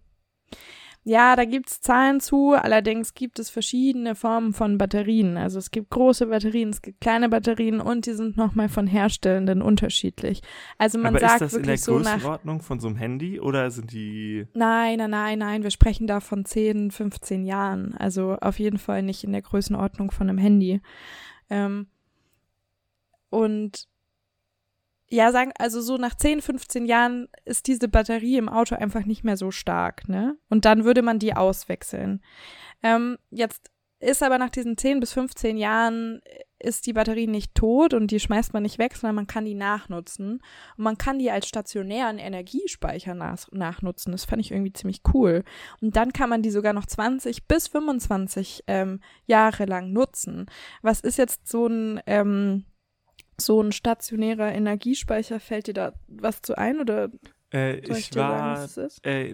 [1.06, 5.36] Ja, da gibt's Zahlen zu, allerdings gibt es verschiedene Formen von Batterien.
[5.36, 9.60] Also es gibt große Batterien, es gibt kleine Batterien und die sind nochmal von Herstellenden
[9.60, 10.40] unterschiedlich.
[10.78, 12.14] Also man Aber sagt ist das in der wirklich so nach.
[12.14, 14.46] Größenordnung von so einem Handy oder sind die.
[14.54, 17.94] Nein, nein, nein, nein, wir sprechen da von 10, 15 Jahren.
[17.98, 20.80] Also auf jeden Fall nicht in der Größenordnung von einem Handy.
[21.50, 21.86] Ähm,
[23.28, 23.88] und
[25.10, 29.24] ja, sagen, also so nach 10, 15 Jahren ist diese Batterie im Auto einfach nicht
[29.24, 30.36] mehr so stark, ne?
[30.48, 32.22] Und dann würde man die auswechseln.
[32.82, 36.20] Ähm, jetzt ist aber nach diesen 10 bis 15 Jahren
[36.58, 39.54] ist die Batterie nicht tot und die schmeißt man nicht weg, sondern man kann die
[39.54, 40.40] nachnutzen.
[40.76, 44.12] Und man kann die als stationären Energiespeicher nach, nachnutzen.
[44.12, 45.44] Das fand ich irgendwie ziemlich cool.
[45.80, 50.46] Und dann kann man die sogar noch 20 bis 25 ähm, Jahre lang nutzen.
[50.82, 52.64] Was ist jetzt so ein, ähm,
[53.40, 55.40] so ein stationärer Energiespeicher?
[55.40, 57.10] Fällt dir da was zu ein oder
[57.50, 58.56] Äh, soll ich, ich dir sagen, war.
[58.56, 59.06] was es ist?
[59.06, 59.28] Äh,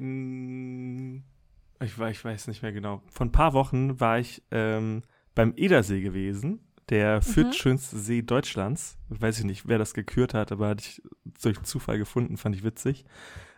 [1.85, 3.03] ich, war, ich weiß nicht mehr genau.
[3.09, 5.03] Vor ein paar Wochen war ich ähm,
[5.35, 8.99] beim Edersee gewesen, der viertschönste See Deutschlands.
[9.09, 11.03] Weiß ich nicht, wer das gekürt hat, aber hatte ich
[11.43, 13.05] durch Zufall gefunden, fand ich witzig.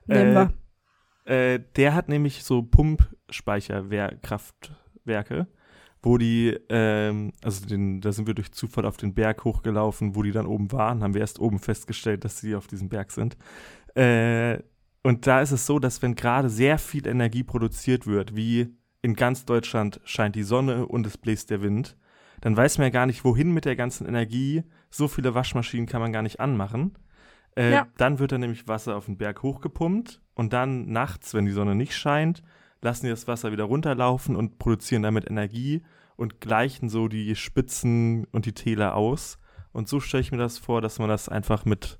[0.06, 0.52] Wir.
[1.24, 5.46] Äh, der hat nämlich so Pumpspeicherkraftwerke,
[6.02, 10.22] wo die, ähm, also den, da sind wir durch Zufall auf den Berg hochgelaufen, wo
[10.22, 13.36] die dann oben waren, haben wir erst oben festgestellt, dass sie auf diesem Berg sind.
[13.94, 14.58] Äh,
[15.02, 19.14] und da ist es so, dass wenn gerade sehr viel Energie produziert wird, wie in
[19.14, 21.96] ganz Deutschland scheint die Sonne und es bläst der Wind,
[22.40, 24.64] dann weiß man ja gar nicht, wohin mit der ganzen Energie.
[24.90, 26.98] So viele Waschmaschinen kann man gar nicht anmachen.
[27.56, 27.86] Äh, ja.
[27.96, 31.74] Dann wird dann nämlich Wasser auf den Berg hochgepumpt und dann nachts, wenn die Sonne
[31.74, 32.42] nicht scheint,
[32.82, 35.82] lassen die das Wasser wieder runterlaufen und produzieren damit Energie
[36.16, 39.38] und gleichen so die Spitzen und die Täler aus.
[39.72, 41.98] Und so stelle ich mir das vor, dass man das einfach mit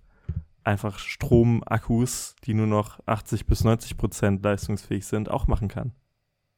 [0.65, 5.93] einfach Stromakkus, die nur noch 80 bis 90 Prozent leistungsfähig sind, auch machen kann.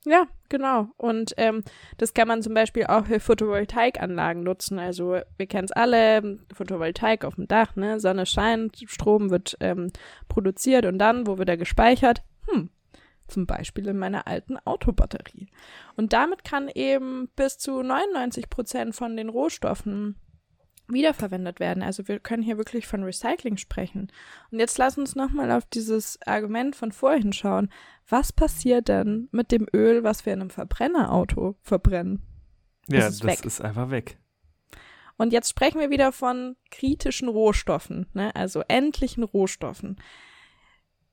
[0.06, 0.88] Ja, genau.
[0.98, 1.62] Und ähm,
[1.96, 4.78] das kann man zum Beispiel auch für Photovoltaikanlagen nutzen.
[4.78, 7.98] Also wir kennen es alle, Photovoltaik auf dem Dach, ne?
[8.00, 9.90] Sonne scheint, Strom wird ähm,
[10.28, 12.22] produziert und dann, wo wird er gespeichert?
[12.48, 12.68] Hm,
[13.28, 15.48] zum Beispiel in meiner alten Autobatterie.
[15.96, 20.16] Und damit kann eben bis zu 99 Prozent von den Rohstoffen
[20.88, 21.82] wiederverwendet werden.
[21.82, 24.12] Also wir können hier wirklich von Recycling sprechen.
[24.50, 27.70] Und jetzt lass uns nochmal auf dieses Argument von vorhin schauen.
[28.08, 32.22] Was passiert denn mit dem Öl, was wir in einem Verbrennerauto verbrennen?
[32.88, 33.44] Ja, ist das weg.
[33.44, 34.18] ist einfach weg.
[35.16, 38.34] Und jetzt sprechen wir wieder von kritischen Rohstoffen, ne?
[38.34, 39.96] also endlichen Rohstoffen.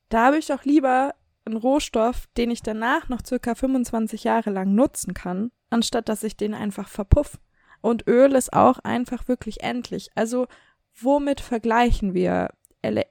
[0.10, 1.14] Da habe ich doch lieber
[1.46, 6.38] einen Rohstoff, den ich danach noch circa 25 Jahre lang nutzen kann, anstatt dass ich
[6.38, 7.40] den einfach verpuff.
[7.82, 10.10] Und Öl ist auch einfach wirklich endlich.
[10.16, 10.48] Also
[10.96, 12.50] womit vergleichen wir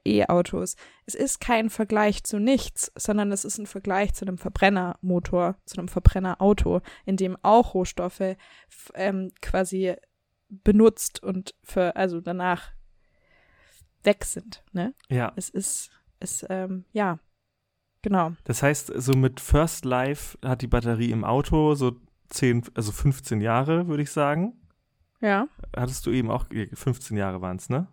[0.04, 0.76] E-Autos?
[1.06, 5.78] Es ist kein Vergleich zu nichts, sondern es ist ein Vergleich zu einem Verbrennermotor, zu
[5.78, 8.36] einem Verbrennerauto, in dem auch Rohstoffe
[8.94, 9.94] ähm, quasi
[10.48, 12.72] benutzt und für, also danach
[14.02, 14.64] weg sind.
[14.72, 14.94] Ne?
[15.08, 15.32] Ja.
[15.36, 17.18] Es ist, es, ähm, ja,
[18.02, 18.32] genau.
[18.44, 21.96] Das heißt, so mit First Life hat die Batterie im Auto so
[22.30, 24.54] 10, also 15 Jahre, würde ich sagen.
[25.20, 25.48] Ja.
[25.76, 27.88] Hattest du eben auch, 15 Jahre waren es, ne?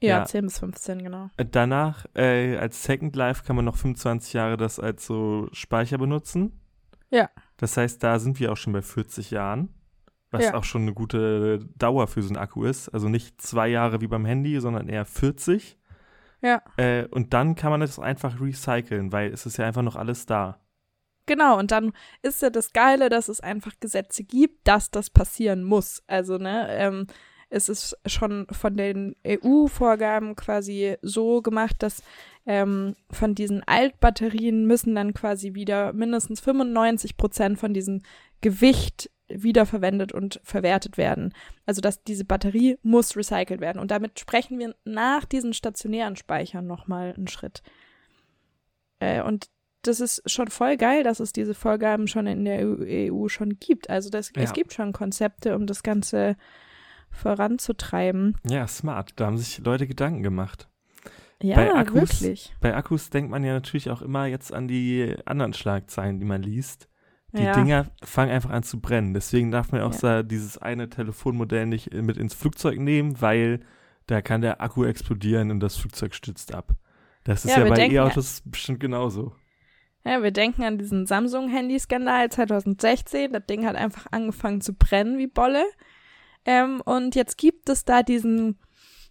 [0.00, 1.30] Ja, ja, 10 bis 15, genau.
[1.36, 6.60] Danach, äh, als Second Life kann man noch 25 Jahre das als so Speicher benutzen.
[7.10, 7.30] Ja.
[7.56, 9.72] Das heißt, da sind wir auch schon bei 40 Jahren,
[10.30, 10.54] was ja.
[10.54, 12.88] auch schon eine gute Dauer für so einen Akku ist.
[12.88, 15.78] Also nicht zwei Jahre wie beim Handy, sondern eher 40.
[16.44, 16.62] Ja.
[16.76, 20.26] Äh, und dann kann man das einfach recyceln, weil es ist ja einfach noch alles
[20.26, 20.60] da.
[21.26, 25.64] Genau, und dann ist ja das Geile, dass es einfach Gesetze gibt, dass das passieren
[25.64, 26.02] muss.
[26.06, 27.06] Also, ne, ähm,
[27.48, 32.02] es ist schon von den EU-Vorgaben quasi so gemacht, dass
[32.44, 38.02] ähm, von diesen Altbatterien müssen dann quasi wieder mindestens 95 Prozent von diesem
[38.42, 41.32] Gewicht wiederverwendet und verwertet werden.
[41.66, 43.78] Also dass diese Batterie muss recycelt werden.
[43.78, 47.62] Und damit sprechen wir nach diesen stationären Speichern nochmal einen Schritt.
[48.98, 49.48] Äh, und
[49.82, 53.90] das ist schon voll geil, dass es diese Vorgaben schon in der EU schon gibt.
[53.90, 54.42] Also das, ja.
[54.42, 56.36] es gibt schon Konzepte, um das Ganze
[57.10, 58.36] voranzutreiben.
[58.48, 59.12] Ja, smart.
[59.16, 60.68] Da haben sich Leute Gedanken gemacht.
[61.42, 62.54] Ja, bei Akkus, wirklich.
[62.60, 66.42] Bei Akkus denkt man ja natürlich auch immer jetzt an die anderen Schlagzeilen, die man
[66.42, 66.88] liest.
[67.34, 67.52] Die ja.
[67.52, 69.12] Dinger fangen einfach an zu brennen.
[69.12, 70.22] Deswegen darf man auch ja.
[70.22, 73.58] dieses eine Telefonmodell nicht mit ins Flugzeug nehmen, weil
[74.06, 76.74] da kann der Akku explodieren und das Flugzeug stützt ab.
[77.24, 79.34] Das ist ja, ja bei E-Autos bestimmt genauso.
[80.04, 83.32] Ja, wir denken an diesen Samsung-Handy-Skandal 2016.
[83.32, 85.64] Das Ding hat einfach angefangen zu brennen wie Bolle.
[86.44, 88.60] Ähm, und jetzt gibt es da diesen,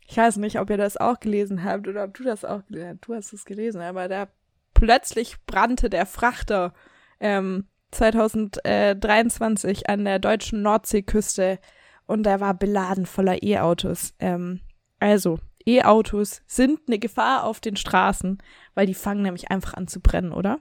[0.08, 2.90] ich weiß nicht, ob ihr das auch gelesen habt oder ob du das auch gelesen
[2.92, 3.08] hast.
[3.08, 4.30] Du hast es gelesen, aber da
[4.74, 6.74] plötzlich brannte der Frachter
[7.20, 11.60] ähm, 2023 an der deutschen Nordseeküste
[12.06, 14.14] und der war beladen voller E-Autos.
[14.20, 14.60] Ähm,
[15.00, 18.38] also, E-Autos sind eine Gefahr auf den Straßen,
[18.74, 20.60] weil die fangen nämlich einfach an zu brennen, oder?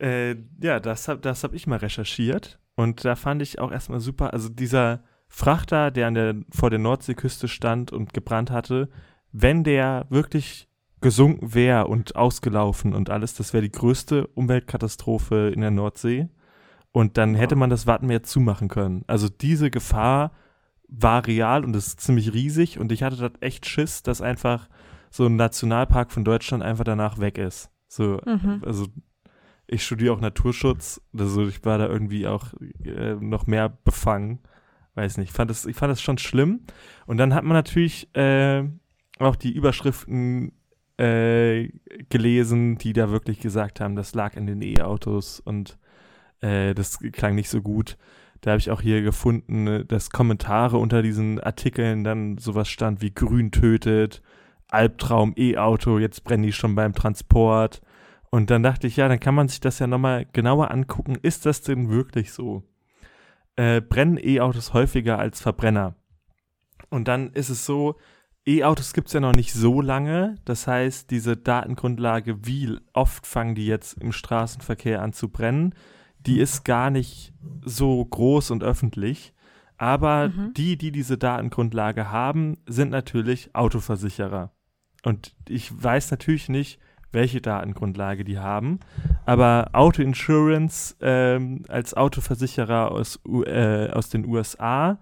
[0.00, 4.00] Äh, ja, das habe das hab ich mal recherchiert und da fand ich auch erstmal
[4.00, 8.88] super, also dieser Frachter, der, an der vor der Nordseeküste stand und gebrannt hatte,
[9.32, 10.68] wenn der wirklich
[11.00, 16.28] gesunken wäre und ausgelaufen und alles, das wäre die größte Umweltkatastrophe in der Nordsee.
[16.94, 19.04] Und dann hätte man das Wattenmeer zumachen können.
[19.08, 20.32] Also diese Gefahr
[20.88, 24.68] war real und ist ziemlich riesig und ich hatte dort echt Schiss, dass einfach
[25.10, 27.70] so ein Nationalpark von Deutschland einfach danach weg ist.
[27.88, 28.62] So, mhm.
[28.64, 28.86] also
[29.66, 32.54] ich studiere auch Naturschutz, also ich war da irgendwie auch
[32.84, 34.40] äh, noch mehr befangen
[34.94, 36.60] weiß nicht, ich fand das, ich fand das schon schlimm.
[37.06, 38.64] Und dann hat man natürlich äh,
[39.18, 40.52] auch die Überschriften
[40.96, 41.68] äh,
[42.08, 45.78] gelesen, die da wirklich gesagt haben, das lag in den E-Autos und
[46.40, 47.96] äh, das klang nicht so gut.
[48.40, 53.14] Da habe ich auch hier gefunden, dass Kommentare unter diesen Artikeln dann sowas stand wie
[53.14, 54.22] Grün tötet,
[54.68, 57.80] Albtraum E-Auto, jetzt brennen die schon beim Transport.
[58.30, 61.16] Und dann dachte ich, ja, dann kann man sich das ja nochmal genauer angucken.
[61.22, 62.64] Ist das denn wirklich so?
[63.56, 65.94] äh, brennen E-Autos häufiger als Verbrenner.
[66.90, 67.96] Und dann ist es so,
[68.46, 70.36] E-Autos gibt es ja noch nicht so lange.
[70.44, 75.74] Das heißt, diese Datengrundlage, wie oft fangen die jetzt im Straßenverkehr an zu brennen,
[76.26, 77.32] die ist gar nicht
[77.64, 79.32] so groß und öffentlich.
[79.76, 80.54] Aber mhm.
[80.54, 84.52] die, die diese Datengrundlage haben, sind natürlich Autoversicherer.
[85.02, 86.78] Und ich weiß natürlich nicht,
[87.12, 88.80] welche Datengrundlage die haben.
[89.24, 94.98] Aber Auto Insurance ähm, als Autoversicherer aus, äh, aus den USA,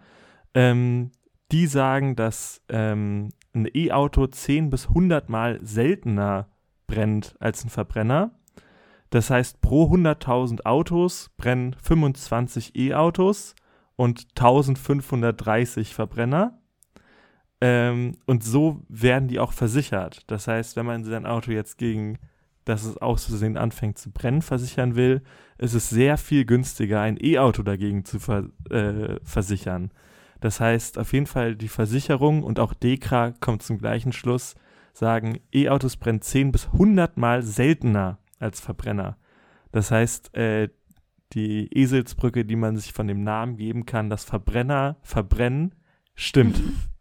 [0.54, 1.10] ähm,
[1.50, 6.48] die sagen, dass ähm, ein E-Auto 10 bis 100 Mal seltener
[6.86, 8.32] brennt als ein Verbrenner.
[9.12, 13.54] Das heißt, pro 100.000 Autos brennen 25 E-Autos
[13.94, 16.58] und 1530 Verbrenner.
[17.60, 20.22] Ähm, und so werden die auch versichert.
[20.30, 22.20] Das heißt, wenn man sein Auto jetzt gegen,
[22.64, 25.20] dass es aus Versehen anfängt zu brennen, versichern will,
[25.58, 29.90] ist es sehr viel günstiger, ein E-Auto dagegen zu ver äh, versichern.
[30.40, 34.54] Das heißt, auf jeden Fall die Versicherung und auch DEKRA kommt zum gleichen Schluss,
[34.94, 39.16] sagen, E-Autos brennen 10 bis 100 Mal seltener als Verbrenner.
[39.70, 40.68] Das heißt, äh,
[41.32, 45.74] die Eselsbrücke, die man sich von dem Namen geben kann, dass Verbrenner verbrennen,
[46.14, 46.60] stimmt.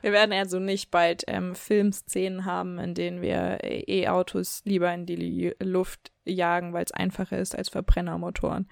[0.00, 5.06] Wir werden also nicht bald ähm, Filmszenen haben, in denen wir äh, E-Autos lieber in
[5.06, 8.68] die Luft jagen, weil es einfacher ist als Verbrennermotoren.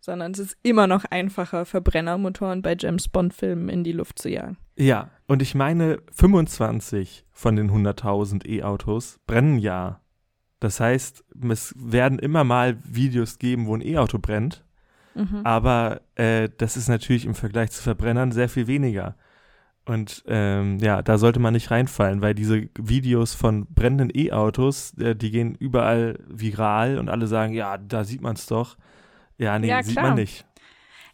[0.00, 4.58] Sondern es ist immer noch einfacher, Verbrennermotoren bei James Bond-Filmen in die Luft zu jagen.
[4.76, 10.02] Ja, und ich meine, 25 von den 100.000 E-Autos brennen ja.
[10.60, 14.64] Das heißt, es werden immer mal Videos geben, wo ein E-Auto brennt.
[15.14, 15.40] Mhm.
[15.44, 19.16] Aber äh, das ist natürlich im Vergleich zu Verbrennern sehr viel weniger.
[19.86, 25.14] Und ähm, ja, da sollte man nicht reinfallen, weil diese Videos von brennenden E-Autos, äh,
[25.14, 28.76] die gehen überall viral und alle sagen, ja, da sieht man es doch.
[29.38, 30.44] Ja, nee, ja, sieht man nicht.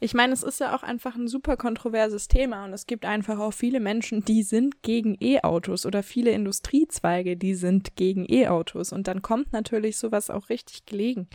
[0.03, 3.39] Ich meine, es ist ja auch einfach ein super kontroverses Thema und es gibt einfach
[3.39, 9.07] auch viele Menschen, die sind gegen E-Autos oder viele Industriezweige, die sind gegen E-Autos und
[9.07, 11.29] dann kommt natürlich sowas auch richtig gelegen.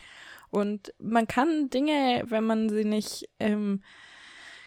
[0.50, 3.84] Und man kann Dinge, wenn man sie nicht ähm,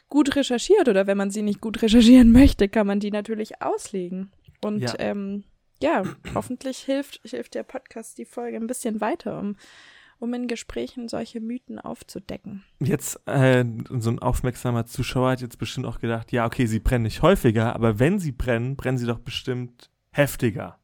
[0.08, 4.32] gut recherchiert oder wenn man sie nicht gut recherchieren möchte, kann man die natürlich auslegen.
[4.64, 5.44] Und ja, ähm,
[5.82, 9.56] ja hoffentlich hilft, hilft der Podcast die Folge ein bisschen weiter, um,
[10.20, 12.62] um in Gesprächen solche Mythen aufzudecken.
[12.78, 17.04] Jetzt, äh, so ein aufmerksamer Zuschauer hat jetzt bestimmt auch gedacht, ja, okay, sie brennen
[17.04, 20.78] nicht häufiger, aber wenn sie brennen, brennen sie doch bestimmt heftiger.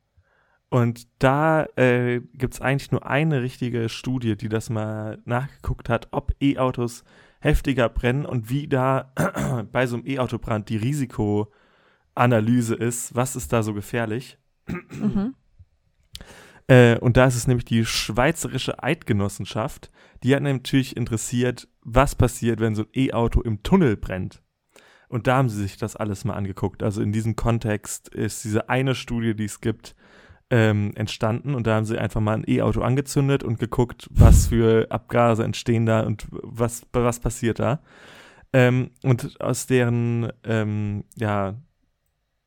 [0.69, 6.09] Und da äh, gibt es eigentlich nur eine richtige Studie, die das mal nachgeguckt hat,
[6.11, 7.05] ob E-Autos
[7.41, 9.13] heftiger brennen und wie da
[9.73, 14.39] bei so einem E-Autobrand die Risikoanalyse ist, was ist da so gefährlich.
[14.67, 15.35] Mhm.
[16.69, 19.91] Äh, und da ist es nämlich die Schweizerische Eidgenossenschaft,
[20.23, 24.43] die hat natürlich interessiert, was passiert, wenn so ein E-Auto im Tunnel brennt.
[25.09, 26.83] Und da haben sie sich das alles mal angeguckt.
[26.83, 29.95] Also in diesem Kontext ist diese eine Studie, die es gibt,
[30.51, 34.87] ähm, entstanden und da haben sie einfach mal ein E-Auto angezündet und geguckt, was für
[34.91, 37.81] Abgase entstehen da und was, was passiert da.
[38.53, 41.57] Ähm, und aus deren ähm, ja,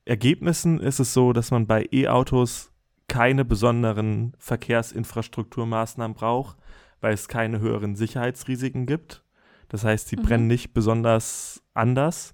[0.05, 2.71] Ergebnissen ist es so, dass man bei E-Autos
[3.09, 6.57] keine besonderen Verkehrsinfrastrukturmaßnahmen braucht,
[7.01, 9.25] weil es keine höheren Sicherheitsrisiken gibt.
[9.67, 10.21] Das heißt, sie mhm.
[10.21, 12.33] brennen nicht besonders anders.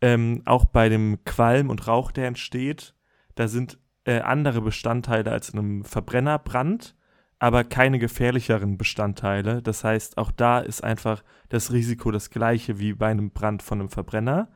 [0.00, 2.94] Ähm, auch bei dem Qualm und Rauch, der entsteht,
[3.34, 6.94] da sind äh, andere Bestandteile als in einem Verbrennerbrand,
[7.38, 9.62] aber keine gefährlicheren Bestandteile.
[9.62, 13.80] Das heißt, auch da ist einfach das Risiko das gleiche wie bei einem Brand von
[13.80, 14.48] einem Verbrenner.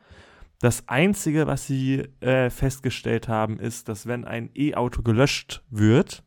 [0.63, 6.23] Das Einzige, was sie äh, festgestellt haben, ist, dass wenn ein E-Auto gelöscht wird,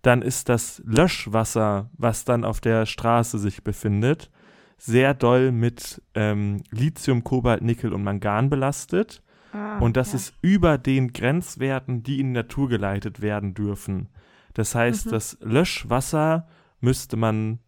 [0.00, 4.30] dann ist das Löschwasser, was dann auf der Straße sich befindet,
[4.78, 9.22] sehr doll mit ähm, Lithium, Kobalt, Nickel und Mangan belastet.
[9.52, 10.16] Ah, und das ja.
[10.16, 14.08] ist über den Grenzwerten, die in die Natur geleitet werden dürfen.
[14.54, 15.10] Das heißt, mhm.
[15.10, 16.48] das Löschwasser
[16.80, 17.58] müsste man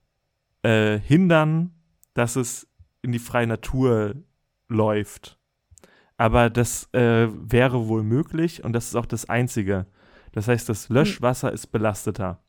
[0.63, 1.75] äh, hindern,
[2.15, 2.67] dass es
[3.03, 4.15] in die freie Natur
[4.67, 5.39] läuft.
[6.17, 9.87] Aber das äh, wäre wohl möglich und das ist auch das Einzige.
[10.33, 10.97] Das heißt, das hm.
[10.97, 11.55] Löschwasser mhm.
[11.55, 12.41] ist belasteter.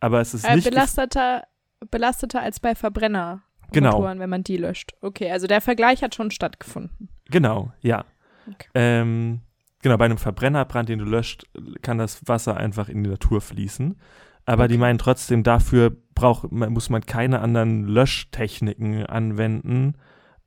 [0.00, 0.68] Aber es ist äh, nicht.
[0.68, 1.44] Belasteter,
[1.90, 3.42] belasteter als bei Verbrenner.
[3.72, 4.02] Genau.
[4.04, 4.92] wenn man die löscht.
[5.00, 7.08] Okay, also der Vergleich hat schon stattgefunden.
[7.26, 8.04] Genau, ja.
[8.46, 8.68] Okay.
[8.74, 9.40] Ähm,
[9.82, 11.46] genau, bei einem Verbrennerbrand, den du löscht,
[11.82, 13.96] kann das Wasser einfach in die Natur fließen.
[14.44, 14.72] Aber okay.
[14.72, 19.94] die meinen trotzdem, dafür braucht, muss man keine anderen Löschtechniken anwenden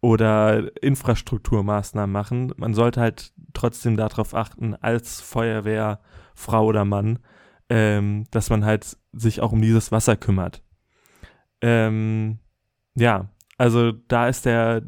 [0.01, 2.53] oder Infrastrukturmaßnahmen machen.
[2.57, 5.99] Man sollte halt trotzdem darauf achten, als Feuerwehr,
[6.35, 7.19] Frau oder Mann,
[7.69, 10.63] ähm, dass man halt sich auch um dieses Wasser kümmert.
[11.61, 12.39] Ähm,
[12.95, 14.83] ja, also da ist der,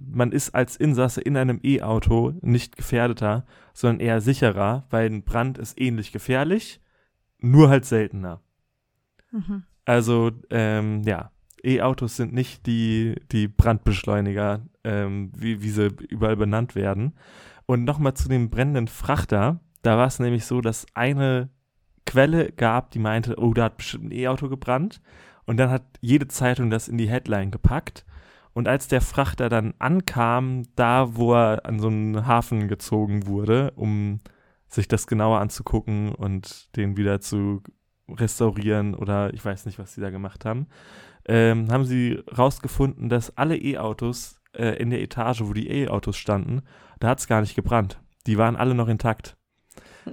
[0.00, 3.44] man ist als Insasse in einem E-Auto nicht gefährdeter,
[3.74, 6.80] sondern eher sicherer, weil ein Brand ist ähnlich gefährlich,
[7.38, 8.40] nur halt seltener.
[9.30, 9.64] Mhm.
[9.84, 11.30] Also, ähm, ja,
[11.64, 17.14] E-Autos sind nicht die, die Brandbeschleuniger, ähm, wie, wie sie überall benannt werden.
[17.66, 19.60] Und nochmal zu dem brennenden Frachter.
[19.82, 21.50] Da war es nämlich so, dass eine
[22.06, 25.00] Quelle gab, die meinte, oh, da hat bestimmt ein E-Auto gebrannt.
[25.46, 28.04] Und dann hat jede Zeitung das in die Headline gepackt.
[28.52, 33.72] Und als der Frachter dann ankam, da wo er an so einen Hafen gezogen wurde,
[33.74, 34.20] um
[34.68, 37.62] sich das genauer anzugucken und den wieder zu
[38.08, 40.66] restaurieren oder ich weiß nicht, was sie da gemacht haben,
[41.26, 46.62] ähm, haben sie rausgefunden, dass alle E-Autos äh, in der Etage, wo die E-Autos standen,
[47.00, 48.00] da hat es gar nicht gebrannt.
[48.26, 49.36] Die waren alle noch intakt.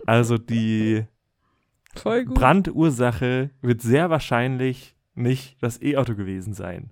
[0.06, 1.06] Also die
[1.94, 6.92] Brandursache wird sehr wahrscheinlich nicht das E-Auto gewesen sein.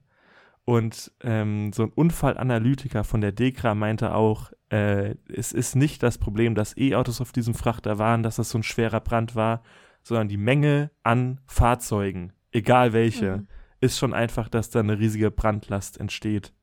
[0.65, 6.17] Und ähm, so ein Unfallanalytiker von der DEKRA meinte auch, äh, es ist nicht das
[6.19, 9.63] Problem, dass E-Autos auf diesem Frachter waren, dass das so ein schwerer Brand war,
[10.03, 13.47] sondern die Menge an Fahrzeugen, egal welche, mhm.
[13.81, 16.53] Ist schon einfach, dass da eine riesige Brandlast entsteht.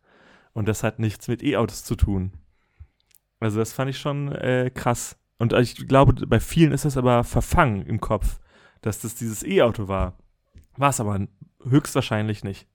[0.53, 2.33] Und das hat nichts mit E-Autos zu tun.
[3.41, 5.19] Also das fand ich schon äh, krass.
[5.39, 8.41] Und ich glaube, bei vielen ist das aber verfangen im Kopf,
[8.81, 10.17] dass das dieses E-Auto war.
[10.77, 11.27] War es aber
[11.63, 12.67] höchstwahrscheinlich nicht.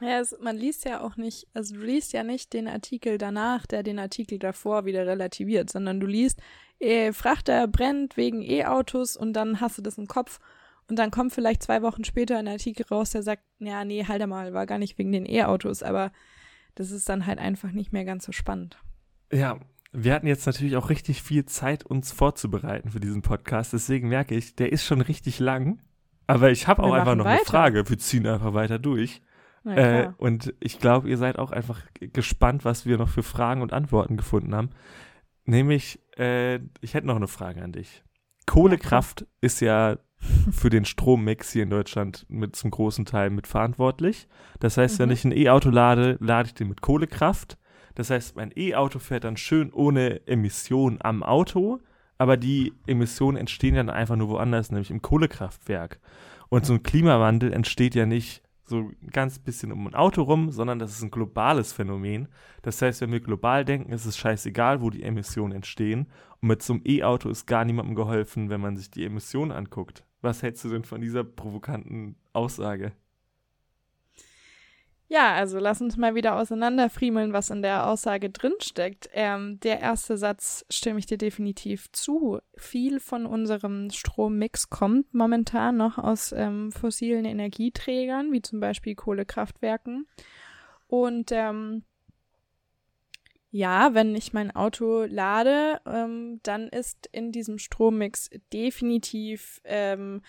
[0.00, 3.64] Ja, es, man liest ja auch nicht, also du liest ja nicht den Artikel danach,
[3.66, 6.40] der den Artikel davor wieder relativiert, sondern du liest,
[6.80, 10.40] eh, Frachter brennt wegen E-Autos und dann hast du das im Kopf
[10.88, 14.26] und dann kommt vielleicht zwei Wochen später ein Artikel raus, der sagt, ja, nee, halt
[14.26, 16.12] mal, war gar nicht wegen den E-Autos, aber
[16.74, 18.78] das ist dann halt einfach nicht mehr ganz so spannend.
[19.32, 19.58] Ja,
[19.92, 23.72] wir hatten jetzt natürlich auch richtig viel Zeit, uns vorzubereiten für diesen Podcast.
[23.72, 25.80] Deswegen merke ich, der ist schon richtig lang.
[26.26, 27.36] Aber ich habe auch einfach noch weiter.
[27.36, 27.88] eine Frage.
[27.88, 29.22] Wir ziehen einfach weiter durch.
[29.66, 33.72] Äh, und ich glaube, ihr seid auch einfach gespannt, was wir noch für Fragen und
[33.72, 34.70] Antworten gefunden haben.
[35.44, 38.02] Nämlich, äh, ich hätte noch eine Frage an dich.
[38.46, 39.98] Kohlekraft ja, ist ja
[40.50, 44.28] für den Strommix hier in Deutschland mit zum großen Teil mitverantwortlich.
[44.60, 45.02] Das heißt, mhm.
[45.02, 47.58] wenn ich ein E-Auto lade, lade ich den mit Kohlekraft.
[47.94, 51.80] Das heißt, mein E-Auto fährt dann schön ohne Emissionen am Auto,
[52.18, 56.00] aber die Emissionen entstehen dann einfach nur woanders, nämlich im Kohlekraftwerk.
[56.48, 60.50] Und so ein Klimawandel entsteht ja nicht so ein ganz bisschen um ein Auto rum,
[60.50, 62.28] sondern das ist ein globales Phänomen.
[62.62, 66.06] Das heißt, wenn wir global denken, ist es scheißegal, wo die Emissionen entstehen.
[66.40, 70.04] Und mit so einem E-Auto ist gar niemandem geholfen, wenn man sich die Emissionen anguckt.
[70.24, 72.92] Was hältst du denn von dieser provokanten Aussage?
[75.06, 79.10] Ja, also lass uns mal wieder auseinanderfriemeln, was in der Aussage drinsteckt.
[79.12, 82.38] Ähm, der erste Satz stimme ich dir definitiv zu.
[82.56, 90.06] Viel von unserem Strommix kommt momentan noch aus ähm, fossilen Energieträgern, wie zum Beispiel Kohlekraftwerken.
[90.86, 91.84] Und ähm,
[93.54, 100.22] ja, wenn ich mein Auto lade, ähm, dann ist in diesem Strommix definitiv ähm,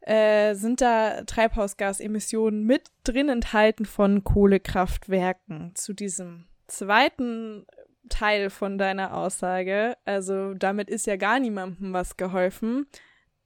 [0.00, 5.72] äh, sind da Treibhausgasemissionen mit drin enthalten von Kohlekraftwerken.
[5.74, 7.66] Zu diesem zweiten
[8.08, 12.86] Teil von deiner Aussage, also damit ist ja gar niemandem was geholfen,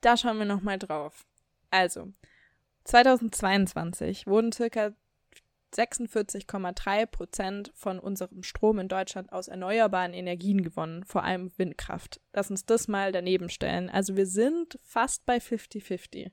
[0.03, 1.27] da schauen wir nochmal drauf.
[1.71, 2.13] Also,
[2.85, 4.93] 2022 wurden circa
[5.75, 12.21] 46,3 Prozent von unserem Strom in Deutschland aus erneuerbaren Energien gewonnen, vor allem Windkraft.
[12.33, 13.89] Lass uns das mal daneben stellen.
[13.89, 16.31] Also wir sind fast bei 50-50.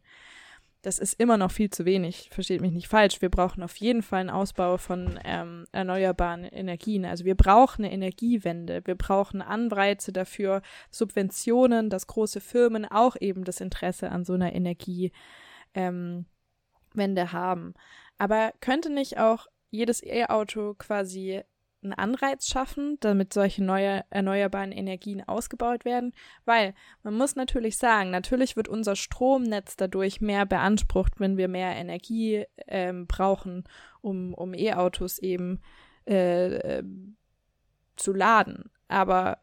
[0.82, 3.22] Das ist immer noch viel zu wenig, versteht mich nicht falsch.
[3.22, 7.06] Wir brauchen auf jeden Fall einen Ausbau von ähm, erneuerbaren Energien.
[7.06, 8.82] Also wir brauchen eine Energiewende.
[8.86, 14.54] Wir brauchen Anreize dafür, Subventionen, dass große Firmen auch eben das Interesse an so einer
[14.54, 15.12] Energiewende
[15.74, 16.26] ähm,
[16.96, 17.74] haben.
[18.20, 21.42] Aber könnte nicht auch jedes E-Auto quasi
[21.82, 26.14] einen Anreiz schaffen, damit solche neue erneuerbaren Energien ausgebaut werden,
[26.46, 31.76] weil man muss natürlich sagen, natürlich wird unser Stromnetz dadurch mehr beansprucht, wenn wir mehr
[31.76, 33.64] Energie ähm, brauchen,
[34.02, 35.62] um, um E-Autos eben
[36.06, 36.84] äh, äh,
[37.96, 38.70] zu laden.
[38.90, 39.40] Aber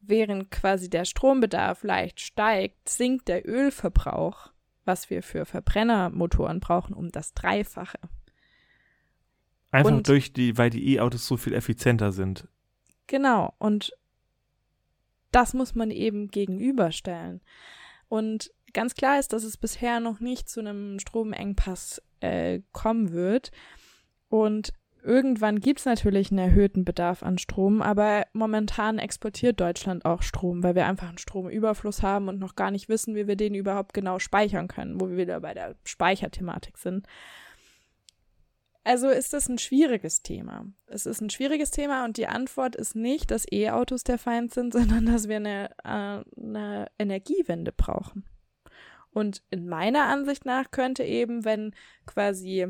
[0.00, 4.52] während quasi der Strombedarf leicht steigt, sinkt der Ölverbrauch,
[4.84, 7.98] was wir für Verbrennermotoren brauchen, um das Dreifache.
[9.70, 12.48] Einfach und, durch die, weil die E-Autos so viel effizienter sind.
[13.06, 13.92] Genau, und
[15.30, 17.40] das muss man eben gegenüberstellen.
[18.08, 23.50] Und ganz klar ist, dass es bisher noch nicht zu einem Stromengpass äh, kommen wird.
[24.28, 30.22] Und irgendwann gibt es natürlich einen erhöhten Bedarf an Strom, aber momentan exportiert Deutschland auch
[30.22, 33.54] Strom, weil wir einfach einen Stromüberfluss haben und noch gar nicht wissen, wie wir den
[33.54, 37.06] überhaupt genau speichern können, wo wir wieder bei der Speicherthematik sind.
[38.88, 40.64] Also ist das ein schwieriges Thema.
[40.86, 44.72] Es ist ein schwieriges Thema und die Antwort ist nicht, dass E-Autos der Feind sind,
[44.72, 48.24] sondern dass wir eine, äh, eine Energiewende brauchen.
[49.10, 51.74] Und in meiner Ansicht nach könnte eben, wenn
[52.06, 52.68] quasi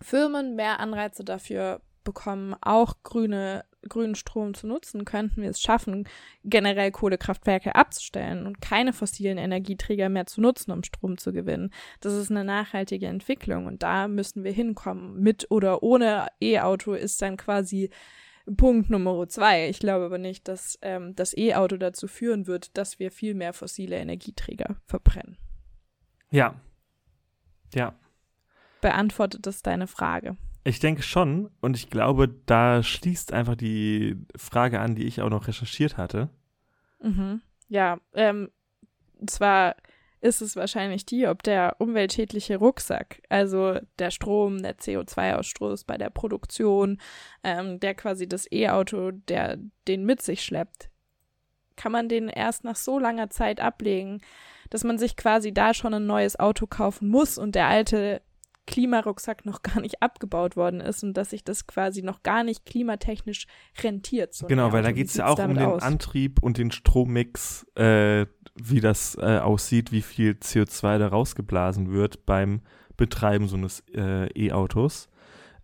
[0.00, 6.08] Firmen mehr Anreize dafür bekommen, auch grüne, grünen Strom zu nutzen, könnten wir es schaffen,
[6.44, 11.72] generell Kohlekraftwerke abzustellen und keine fossilen Energieträger mehr zu nutzen, um Strom zu gewinnen.
[12.00, 15.20] Das ist eine nachhaltige Entwicklung und da müssen wir hinkommen.
[15.20, 17.90] Mit oder ohne E-Auto ist dann quasi
[18.56, 19.68] Punkt Nummer zwei.
[19.68, 23.52] Ich glaube aber nicht, dass ähm, das E-Auto dazu führen wird, dass wir viel mehr
[23.52, 25.36] fossile Energieträger verbrennen.
[26.30, 26.54] Ja.
[27.74, 27.94] Ja.
[28.80, 30.36] Beantwortet das deine Frage?
[30.62, 35.30] Ich denke schon und ich glaube, da schließt einfach die Frage an, die ich auch
[35.30, 36.28] noch recherchiert hatte.
[37.02, 37.40] Mhm.
[37.68, 38.50] Ja, ähm,
[39.26, 39.76] zwar
[40.20, 46.10] ist es wahrscheinlich die, ob der umweltschädliche Rucksack, also der Strom, der CO2-Ausstoß bei der
[46.10, 47.00] Produktion,
[47.42, 49.58] ähm, der quasi das E-Auto, der
[49.88, 50.90] den mit sich schleppt,
[51.76, 54.20] kann man den erst nach so langer Zeit ablegen,
[54.68, 58.20] dass man sich quasi da schon ein neues Auto kaufen muss und der alte
[58.70, 62.64] Klimarucksack noch gar nicht abgebaut worden ist und dass sich das quasi noch gar nicht
[62.64, 63.46] klimatechnisch
[63.82, 64.32] rentiert.
[64.32, 65.82] So genau, weil da geht es ja auch um den aus?
[65.82, 72.24] Antrieb und den Strommix, äh, wie das äh, aussieht, wie viel CO2 da rausgeblasen wird
[72.26, 72.60] beim
[72.96, 75.08] Betreiben so eines äh, E-Autos.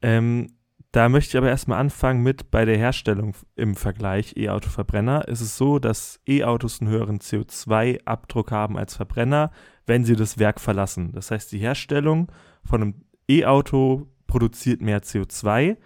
[0.03, 0.56] Ähm,
[0.97, 5.29] da möchte ich aber erstmal anfangen mit bei der Herstellung im Vergleich E-Auto-Verbrenner.
[5.29, 9.51] Ist es so, dass E-Autos einen höheren CO2-Abdruck haben als Verbrenner,
[9.85, 11.13] wenn sie das Werk verlassen.
[11.13, 12.33] Das heißt, die Herstellung
[12.65, 12.95] von einem
[13.29, 15.77] E-Auto produziert mehr CO2.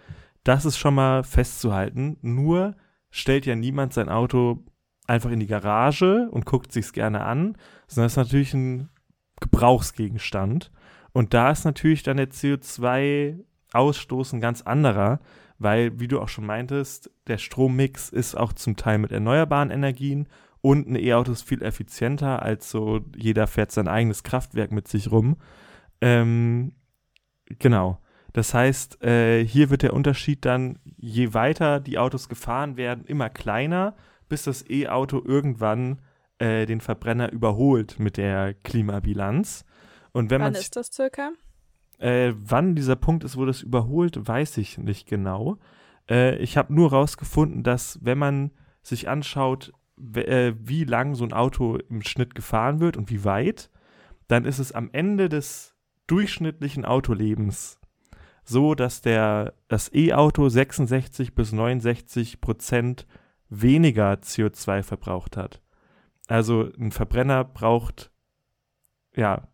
[0.45, 2.15] Das ist schon mal festzuhalten.
[2.21, 2.77] Nur
[3.09, 4.63] stellt ja niemand sein Auto
[5.07, 8.87] einfach in die Garage und guckt sich's gerne an, sondern es ist natürlich ein
[9.41, 10.71] Gebrauchsgegenstand.
[11.11, 12.29] Und da ist natürlich dann der
[13.71, 15.19] CO2-Ausstoß ein ganz anderer,
[15.57, 20.27] weil, wie du auch schon meintest, der Strommix ist auch zum Teil mit erneuerbaren Energien
[20.61, 25.11] und ein E-Auto ist viel effizienter als so, jeder fährt sein eigenes Kraftwerk mit sich
[25.11, 25.37] rum.
[26.01, 26.73] Ähm,
[27.59, 27.99] genau.
[28.33, 33.29] Das heißt, äh, hier wird der Unterschied dann, je weiter die Autos gefahren werden, immer
[33.29, 33.95] kleiner,
[34.29, 35.99] bis das E-Auto irgendwann
[36.39, 39.65] äh, den Verbrenner überholt mit der Klimabilanz.
[40.13, 41.31] Und wenn wann man ist das circa?
[42.01, 45.57] Äh, wann dieser Punkt ist, wo das überholt, weiß ich nicht genau.
[46.09, 49.71] Äh, ich habe nur rausgefunden, dass wenn man sich anschaut,
[50.15, 53.69] äh, wie lang so ein Auto im Schnitt gefahren wird und wie weit,
[54.27, 55.75] dann ist es am Ende des
[56.07, 57.79] durchschnittlichen Autolebens
[58.43, 63.05] so, dass der, das E-Auto 66 bis 69 Prozent
[63.49, 65.61] weniger CO2 verbraucht hat.
[66.27, 68.11] Also ein Verbrenner braucht
[69.15, 69.47] ja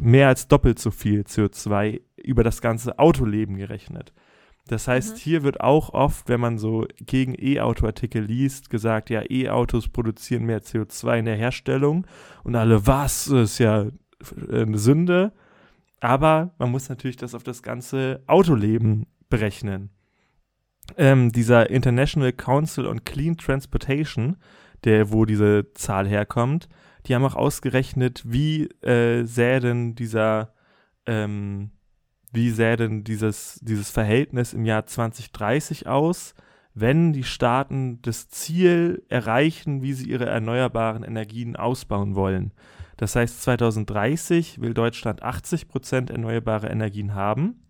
[0.00, 4.12] mehr als doppelt so viel CO2 über das ganze Autoleben gerechnet.
[4.66, 5.20] Das heißt, mhm.
[5.20, 10.62] hier wird auch oft, wenn man so gegen E-Auto-Artikel liest, gesagt, ja, E-Autos produzieren mehr
[10.62, 12.06] CO2 in der Herstellung
[12.44, 13.86] und alle, was, ist ja
[14.50, 15.32] eine Sünde.
[16.00, 19.90] Aber man muss natürlich das auf das ganze Autoleben berechnen.
[20.96, 24.36] Ähm, dieser International Council on Clean Transportation,
[24.84, 26.68] der, wo diese Zahl herkommt,
[27.06, 30.52] die haben auch ausgerechnet, wie äh, sähe denn dieser,
[31.06, 31.70] ähm,
[32.32, 36.34] wie sähe denn dieses, dieses Verhältnis im Jahr 2030 aus,
[36.74, 42.52] wenn die Staaten das Ziel erreichen, wie sie ihre erneuerbaren Energien ausbauen wollen.
[42.96, 47.62] Das heißt, 2030 will Deutschland 80 Prozent erneuerbare Energien haben.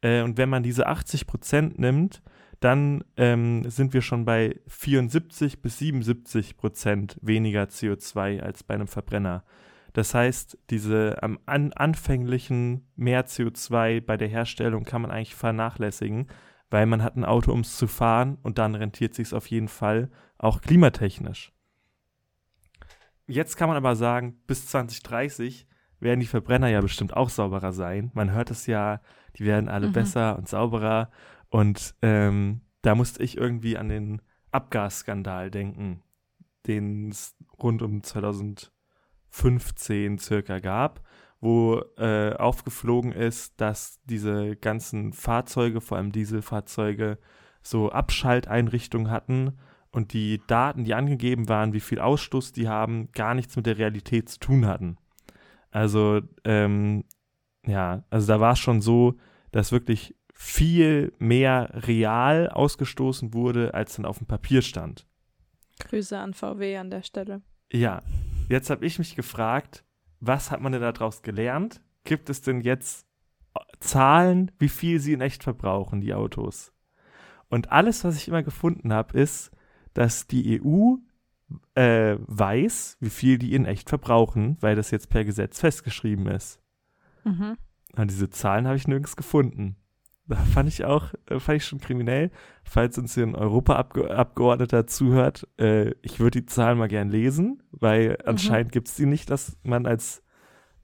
[0.00, 2.22] Äh, und wenn man diese 80 Prozent nimmt,
[2.60, 8.88] dann ähm, sind wir schon bei 74 bis 77 Prozent weniger CO2 als bei einem
[8.88, 9.44] Verbrenner.
[9.92, 16.26] Das heißt, diese am an, anfänglichen mehr CO2 bei der Herstellung kann man eigentlich vernachlässigen,
[16.70, 19.68] weil man hat ein Auto, um es zu fahren und dann rentiert sich auf jeden
[19.68, 21.52] Fall auch klimatechnisch.
[23.26, 25.66] Jetzt kann man aber sagen, bis 2030
[26.00, 28.10] werden die Verbrenner ja bestimmt auch sauberer sein.
[28.14, 29.00] Man hört es ja,
[29.36, 29.92] die werden alle mhm.
[29.92, 31.10] besser und sauberer.
[31.50, 36.02] Und ähm, da musste ich irgendwie an den Abgasskandal denken,
[36.66, 41.02] den es rund um 2015 circa gab,
[41.40, 47.18] wo äh, aufgeflogen ist, dass diese ganzen Fahrzeuge, vor allem Dieselfahrzeuge,
[47.62, 49.58] so Abschalteinrichtungen hatten
[49.90, 53.78] und die Daten, die angegeben waren, wie viel Ausstoß die haben, gar nichts mit der
[53.78, 54.96] Realität zu tun hatten.
[55.70, 57.04] Also, ähm,
[57.66, 59.16] ja, also da war es schon so,
[59.52, 65.04] dass wirklich viel mehr real ausgestoßen wurde, als dann auf dem Papier stand.
[65.80, 67.42] Grüße an VW an der Stelle.
[67.72, 68.02] Ja,
[68.48, 69.84] jetzt habe ich mich gefragt,
[70.20, 71.82] was hat man denn daraus gelernt?
[72.04, 73.04] Gibt es denn jetzt
[73.80, 76.72] Zahlen, wie viel sie in echt verbrauchen, die Autos?
[77.48, 79.50] Und alles, was ich immer gefunden habe, ist,
[79.92, 80.98] dass die EU
[81.74, 86.60] äh, weiß, wie viel die in echt verbrauchen, weil das jetzt per Gesetz festgeschrieben ist.
[87.24, 87.56] Mhm.
[87.94, 89.74] Aber diese Zahlen habe ich nirgends gefunden.
[90.28, 92.30] Da fand ich auch, äh, fand ich schon kriminell.
[92.62, 98.10] Falls uns hier ein Europaabgeordneter zuhört, äh, ich würde die Zahlen mal gern lesen, weil
[98.10, 98.16] mhm.
[98.26, 100.22] anscheinend gibt es die nicht, dass man als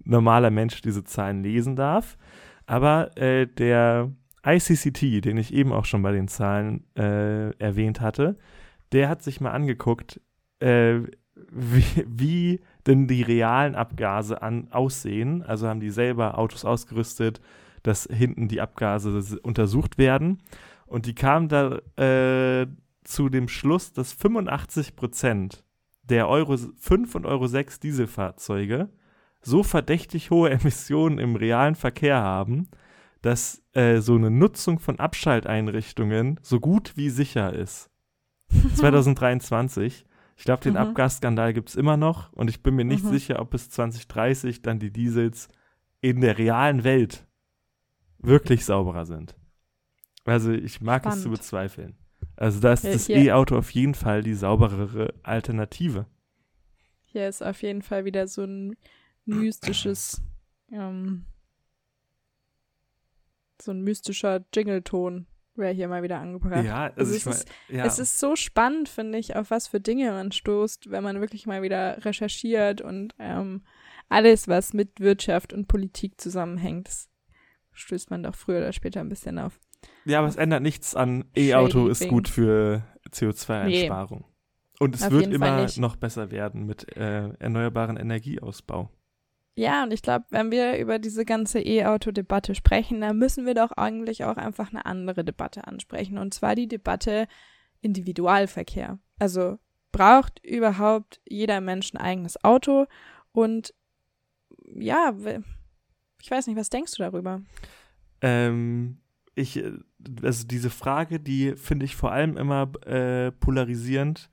[0.02, 2.16] normaler Mensch diese Zahlen lesen darf.
[2.66, 4.10] Aber äh, der
[4.46, 8.36] ICCT, den ich eben auch schon bei den Zahlen äh, erwähnt hatte,
[8.92, 10.20] der hat sich mal angeguckt,
[10.60, 11.00] äh,
[11.50, 15.42] wie, wie, denn die realen Abgase an, aussehen.
[15.42, 17.40] Also haben die selber Autos ausgerüstet,
[17.84, 20.42] dass hinten die Abgase untersucht werden.
[20.86, 22.66] Und die kamen da äh,
[23.04, 25.64] zu dem Schluss, dass 85 Prozent
[26.02, 28.88] der Euro 5 und Euro 6 Dieselfahrzeuge
[29.40, 32.68] so verdächtig hohe Emissionen im realen Verkehr haben,
[33.22, 37.90] dass äh, so eine Nutzung von Abschalteinrichtungen so gut wie sicher ist.
[38.74, 40.06] 2023.
[40.36, 40.78] Ich glaube, den mhm.
[40.78, 43.10] Abgasskandal gibt es immer noch und ich bin mir nicht mhm.
[43.10, 45.48] sicher, ob bis 2030 dann die Diesels
[46.00, 47.26] in der realen Welt
[48.26, 49.36] wirklich sauberer sind.
[50.24, 51.18] Also ich mag Spannend.
[51.18, 51.96] es zu bezweifeln.
[52.36, 56.06] Also da ist ja, das E-Auto auf jeden Fall die sauberere Alternative.
[57.04, 58.76] Hier ist auf jeden Fall wieder so ein
[59.24, 60.22] mystisches,
[60.72, 61.26] ähm,
[63.60, 66.64] so ein mystischer Jingle-Ton wäre hier mal wieder angebracht.
[66.64, 67.84] Ja, also, also es, ist, mein, ja.
[67.84, 71.46] es ist so spannend, finde ich, auf was für Dinge man stoßt, wenn man wirklich
[71.46, 73.62] mal wieder recherchiert und ähm,
[74.08, 77.08] alles, was mit Wirtschaft und Politik zusammenhängt, das
[77.74, 79.60] stößt man doch früher oder später ein bisschen auf.
[80.04, 84.20] Ja, aber es ändert nichts an E-Auto ist gut für CO2-Einsparung.
[84.20, 84.34] Nee.
[84.80, 88.90] Und es auf wird immer noch besser werden mit äh, erneuerbaren Energieausbau.
[89.56, 93.70] Ja, und ich glaube, wenn wir über diese ganze E-Auto-Debatte sprechen, dann müssen wir doch
[93.72, 96.18] eigentlich auch einfach eine andere Debatte ansprechen.
[96.18, 97.28] Und zwar die Debatte
[97.80, 98.98] Individualverkehr.
[99.18, 99.58] Also
[99.92, 102.86] braucht überhaupt jeder Mensch ein eigenes Auto?
[103.30, 103.74] Und
[104.74, 105.14] ja,
[106.24, 107.42] ich weiß nicht, was denkst du darüber?
[108.22, 108.96] Ähm,
[109.34, 109.72] ich, äh,
[110.22, 114.30] also diese Frage, die finde ich vor allem immer äh, polarisierend,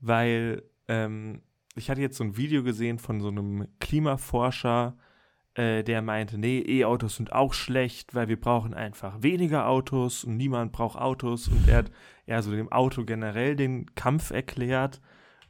[0.00, 1.42] weil ähm,
[1.76, 4.96] ich hatte jetzt so ein Video gesehen von so einem Klimaforscher,
[5.52, 10.38] äh, der meinte, nee, E-Autos sind auch schlecht, weil wir brauchen einfach weniger Autos und
[10.38, 11.48] niemand braucht Autos.
[11.48, 11.90] Und er hat
[12.24, 15.02] eher so dem Auto generell den Kampf erklärt.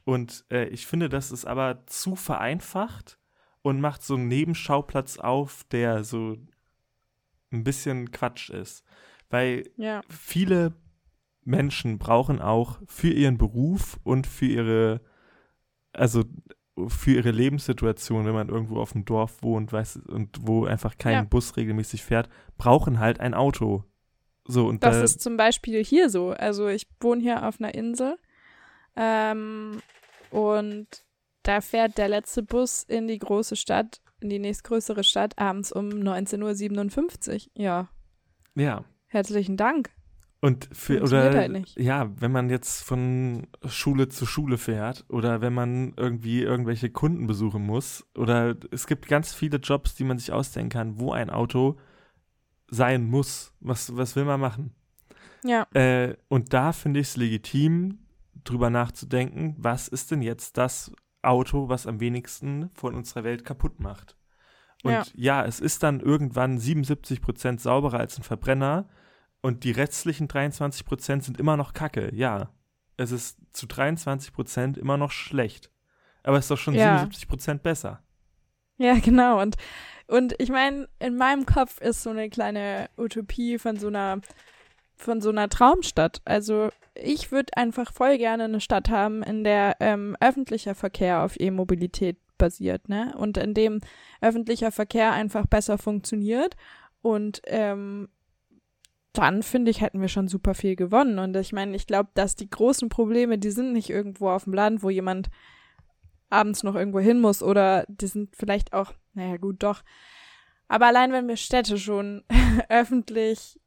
[0.03, 3.17] Und äh, ich finde, das ist aber zu vereinfacht
[3.65, 6.37] und macht so einen Nebenschauplatz auf, der so
[7.51, 8.85] ein bisschen Quatsch ist,
[9.31, 10.01] weil ja.
[10.07, 10.73] viele
[11.43, 15.01] Menschen brauchen auch für ihren Beruf und für ihre
[15.93, 16.25] also
[16.89, 21.13] für ihre Lebenssituation, wenn man irgendwo auf dem Dorf wohnt, weiß und wo einfach kein
[21.13, 21.23] ja.
[21.23, 23.83] Bus regelmäßig fährt, brauchen halt ein Auto.
[24.43, 26.29] So und das da, ist zum Beispiel hier so.
[26.29, 28.19] Also ich wohne hier auf einer Insel
[28.95, 29.81] ähm,
[30.29, 31.03] und
[31.47, 35.89] da fährt der letzte Bus in die große Stadt, in die nächstgrößere Stadt abends um
[35.89, 37.51] 19.57 Uhr.
[37.61, 37.87] Ja.
[38.55, 38.83] Ja.
[39.07, 39.91] Herzlichen Dank.
[40.41, 45.53] Und für, oder halt ja, wenn man jetzt von Schule zu Schule fährt oder wenn
[45.53, 50.31] man irgendwie irgendwelche Kunden besuchen muss oder es gibt ganz viele Jobs, die man sich
[50.31, 51.77] ausdenken kann, wo ein Auto
[52.67, 53.53] sein muss.
[53.59, 54.75] Was, was will man machen?
[55.43, 55.67] Ja.
[55.73, 57.99] Äh, und da finde ich es legitim,
[58.43, 60.91] drüber nachzudenken, was ist denn jetzt das
[61.25, 64.15] Auto, was am wenigsten von unserer Welt kaputt macht?
[64.83, 68.87] Und ja, ja es ist dann irgendwann 77 Prozent sauberer als ein Verbrenner
[69.41, 72.13] und die restlichen 23 Prozent sind immer noch Kacke.
[72.13, 72.49] Ja,
[72.97, 75.71] es ist zu 23 Prozent immer noch schlecht.
[76.23, 76.97] Aber es ist doch schon ja.
[76.97, 78.01] 77 Prozent besser.
[78.77, 79.41] Ja, genau.
[79.41, 79.55] Und,
[80.07, 84.21] und ich meine, in meinem Kopf ist so eine kleine Utopie von so einer,
[84.95, 86.21] von so einer Traumstadt.
[86.25, 91.39] Also ich würde einfach voll gerne eine Stadt haben, in der ähm, öffentlicher Verkehr auf
[91.39, 93.13] E-Mobilität basiert, ne?
[93.17, 93.81] Und in dem
[94.21, 96.55] öffentlicher Verkehr einfach besser funktioniert
[97.01, 98.09] und ähm,
[99.13, 101.19] dann finde ich, hätten wir schon super viel gewonnen.
[101.19, 104.53] Und ich meine, ich glaube, dass die großen Probleme, die sind nicht irgendwo auf dem
[104.53, 105.29] Land, wo jemand
[106.29, 109.83] abends noch irgendwo hin muss oder die sind vielleicht auch, naja, gut, doch.
[110.67, 112.23] Aber allein wenn wir Städte schon
[112.69, 113.59] öffentlich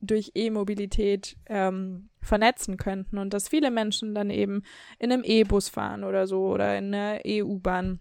[0.00, 4.62] durch E-Mobilität ähm, vernetzen könnten und dass viele Menschen dann eben
[4.98, 8.00] in einem E-Bus fahren oder so oder in einer E-U-Bahn.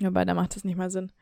[0.00, 1.12] Wobei, da macht das nicht mal Sinn.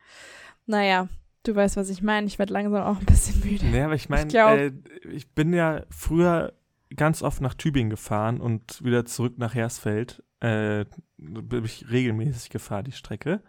[0.67, 1.09] Naja,
[1.49, 2.27] Du weißt, was ich meine.
[2.27, 3.67] Ich werde langsam auch ein bisschen müde.
[3.69, 4.73] Ja, aber ich meine, ich, äh,
[5.11, 6.53] ich, bin ja früher
[6.95, 10.23] ganz oft nach Tübingen gefahren und wieder zurück nach Hersfeld.
[10.41, 10.85] Äh,
[11.17, 13.43] bin ich regelmäßig gefahren, die Strecke.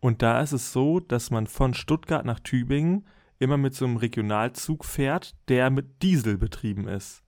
[0.00, 3.06] Und da ist es so, dass man von Stuttgart nach Tübingen
[3.38, 7.22] immer mit so einem Regionalzug fährt, der mit Diesel betrieben ist.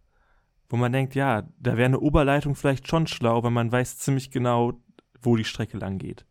[0.69, 4.31] Wo man denkt, ja, da wäre eine Oberleitung vielleicht schon schlau, weil man weiß ziemlich
[4.31, 4.81] genau,
[5.21, 6.27] wo die Strecke lang geht.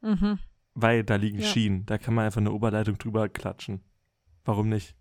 [0.00, 0.38] Mhm
[0.76, 1.46] weil da liegen ja.
[1.46, 1.86] Schienen.
[1.86, 3.80] Da kann man einfach eine Oberleitung drüber klatschen.
[4.44, 4.94] warum nicht?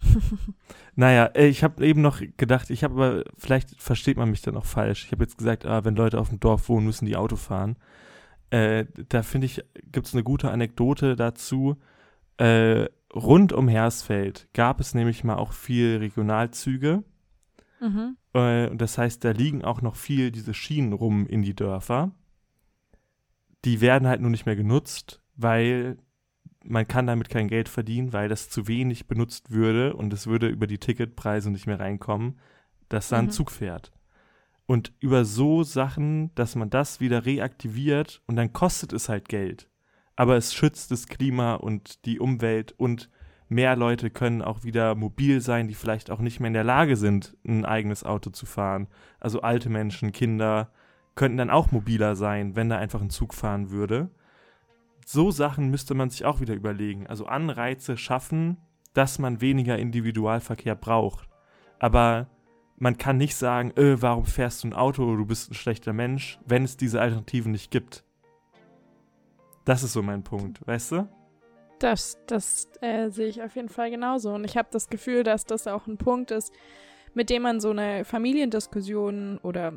[0.94, 4.56] naja, äh, ich habe eben noch gedacht, ich habe aber, vielleicht versteht man mich dann
[4.56, 5.04] auch falsch.
[5.04, 7.76] Ich habe jetzt gesagt, ah, wenn Leute auf dem Dorf wohnen, müssen die Auto fahren.
[8.50, 11.76] Äh, da finde ich, gibt es eine gute Anekdote dazu.
[12.38, 17.04] Äh, rund um Hersfeld gab es nämlich mal auch viel Regionalzüge.
[17.80, 18.16] Mhm.
[18.32, 22.12] Äh, das heißt, da liegen auch noch viel diese Schienen rum in die Dörfer.
[23.64, 25.98] Die werden halt nur nicht mehr genutzt, weil
[26.64, 30.48] man kann damit kein Geld verdienen, weil das zu wenig benutzt würde und es würde
[30.48, 32.38] über die Ticketpreise nicht mehr reinkommen,
[32.88, 33.30] dass da ein mhm.
[33.30, 33.92] Zug fährt.
[34.66, 39.68] Und über so Sachen, dass man das wieder reaktiviert und dann kostet es halt Geld.
[40.16, 43.10] Aber es schützt das Klima und die Umwelt und
[43.48, 46.96] mehr Leute können auch wieder mobil sein, die vielleicht auch nicht mehr in der Lage
[46.96, 48.88] sind, ein eigenes Auto zu fahren.
[49.20, 50.70] Also alte Menschen, Kinder
[51.14, 54.10] könnten dann auch mobiler sein, wenn da einfach ein Zug fahren würde
[55.06, 57.06] so Sachen müsste man sich auch wieder überlegen.
[57.06, 58.58] Also Anreize schaffen,
[58.94, 61.28] dass man weniger Individualverkehr braucht.
[61.78, 62.28] Aber
[62.76, 66.38] man kann nicht sagen, äh, warum fährst du ein Auto, du bist ein schlechter Mensch,
[66.46, 68.04] wenn es diese Alternativen nicht gibt.
[69.64, 71.08] Das ist so mein Punkt, weißt du?
[71.78, 74.32] Das, das äh, sehe ich auf jeden Fall genauso.
[74.34, 76.52] Und ich habe das Gefühl, dass das auch ein Punkt ist,
[77.14, 79.76] mit dem man so eine Familiendiskussion oder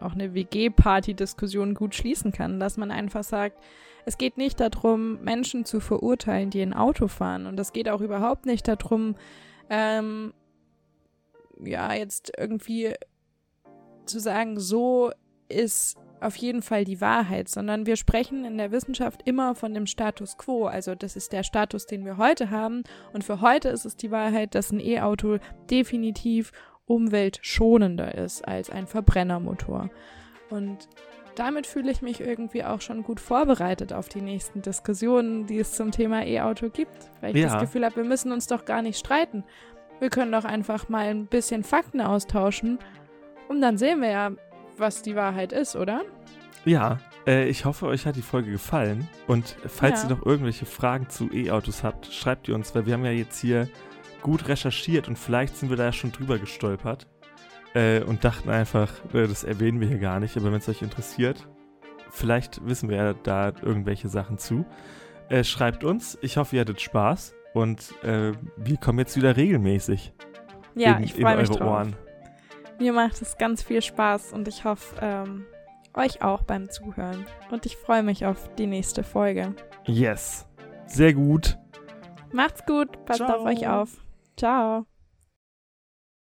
[0.00, 2.60] auch eine WG-Party-Diskussion gut schließen kann.
[2.60, 3.58] Dass man einfach sagt,
[4.04, 7.46] es geht nicht darum, Menschen zu verurteilen, die ein Auto fahren.
[7.46, 9.16] Und es geht auch überhaupt nicht darum,
[9.68, 10.32] ähm,
[11.58, 12.94] ja, jetzt irgendwie
[14.04, 15.10] zu sagen, so
[15.48, 19.86] ist auf jeden Fall die Wahrheit, sondern wir sprechen in der Wissenschaft immer von dem
[19.86, 20.66] Status quo.
[20.66, 22.82] Also das ist der Status, den wir heute haben.
[23.12, 25.38] Und für heute ist es die Wahrheit, dass ein E-Auto
[25.70, 26.52] definitiv
[26.86, 29.90] umweltschonender ist als ein Verbrennermotor.
[30.50, 30.88] Und
[31.34, 35.72] damit fühle ich mich irgendwie auch schon gut vorbereitet auf die nächsten Diskussionen, die es
[35.72, 37.10] zum Thema E-Auto gibt.
[37.20, 37.50] Weil ich ja.
[37.50, 39.44] das Gefühl habe, wir müssen uns doch gar nicht streiten.
[39.98, 42.78] Wir können doch einfach mal ein bisschen Fakten austauschen
[43.48, 44.30] und dann sehen wir ja,
[44.78, 46.02] was die Wahrheit ist, oder?
[46.64, 49.08] Ja, äh, ich hoffe, euch hat die Folge gefallen.
[49.26, 50.08] Und falls ja.
[50.08, 53.38] ihr noch irgendwelche Fragen zu E-Autos habt, schreibt ihr uns, weil wir haben ja jetzt
[53.38, 53.68] hier
[54.22, 57.06] gut recherchiert und vielleicht sind wir da schon drüber gestolpert
[57.74, 60.82] äh, und dachten einfach, äh, das erwähnen wir hier gar nicht, aber wenn es euch
[60.82, 61.46] interessiert,
[62.10, 64.64] vielleicht wissen wir ja da irgendwelche Sachen zu.
[65.28, 70.12] Äh, schreibt uns, ich hoffe, ihr hattet Spaß und äh, wir kommen jetzt wieder regelmäßig.
[70.74, 71.60] Ja, in, ich freue mich drauf.
[71.60, 71.96] Ohren.
[72.78, 75.46] Mir macht es ganz viel Spaß und ich hoffe, ähm,
[75.94, 77.26] euch auch beim Zuhören.
[77.50, 79.54] Und ich freue mich auf die nächste Folge.
[79.84, 80.46] Yes.
[80.86, 81.58] Sehr gut.
[82.32, 83.04] Macht's gut.
[83.06, 83.38] Passt Ciao.
[83.38, 84.04] auf euch auf.
[84.36, 84.86] Ciao.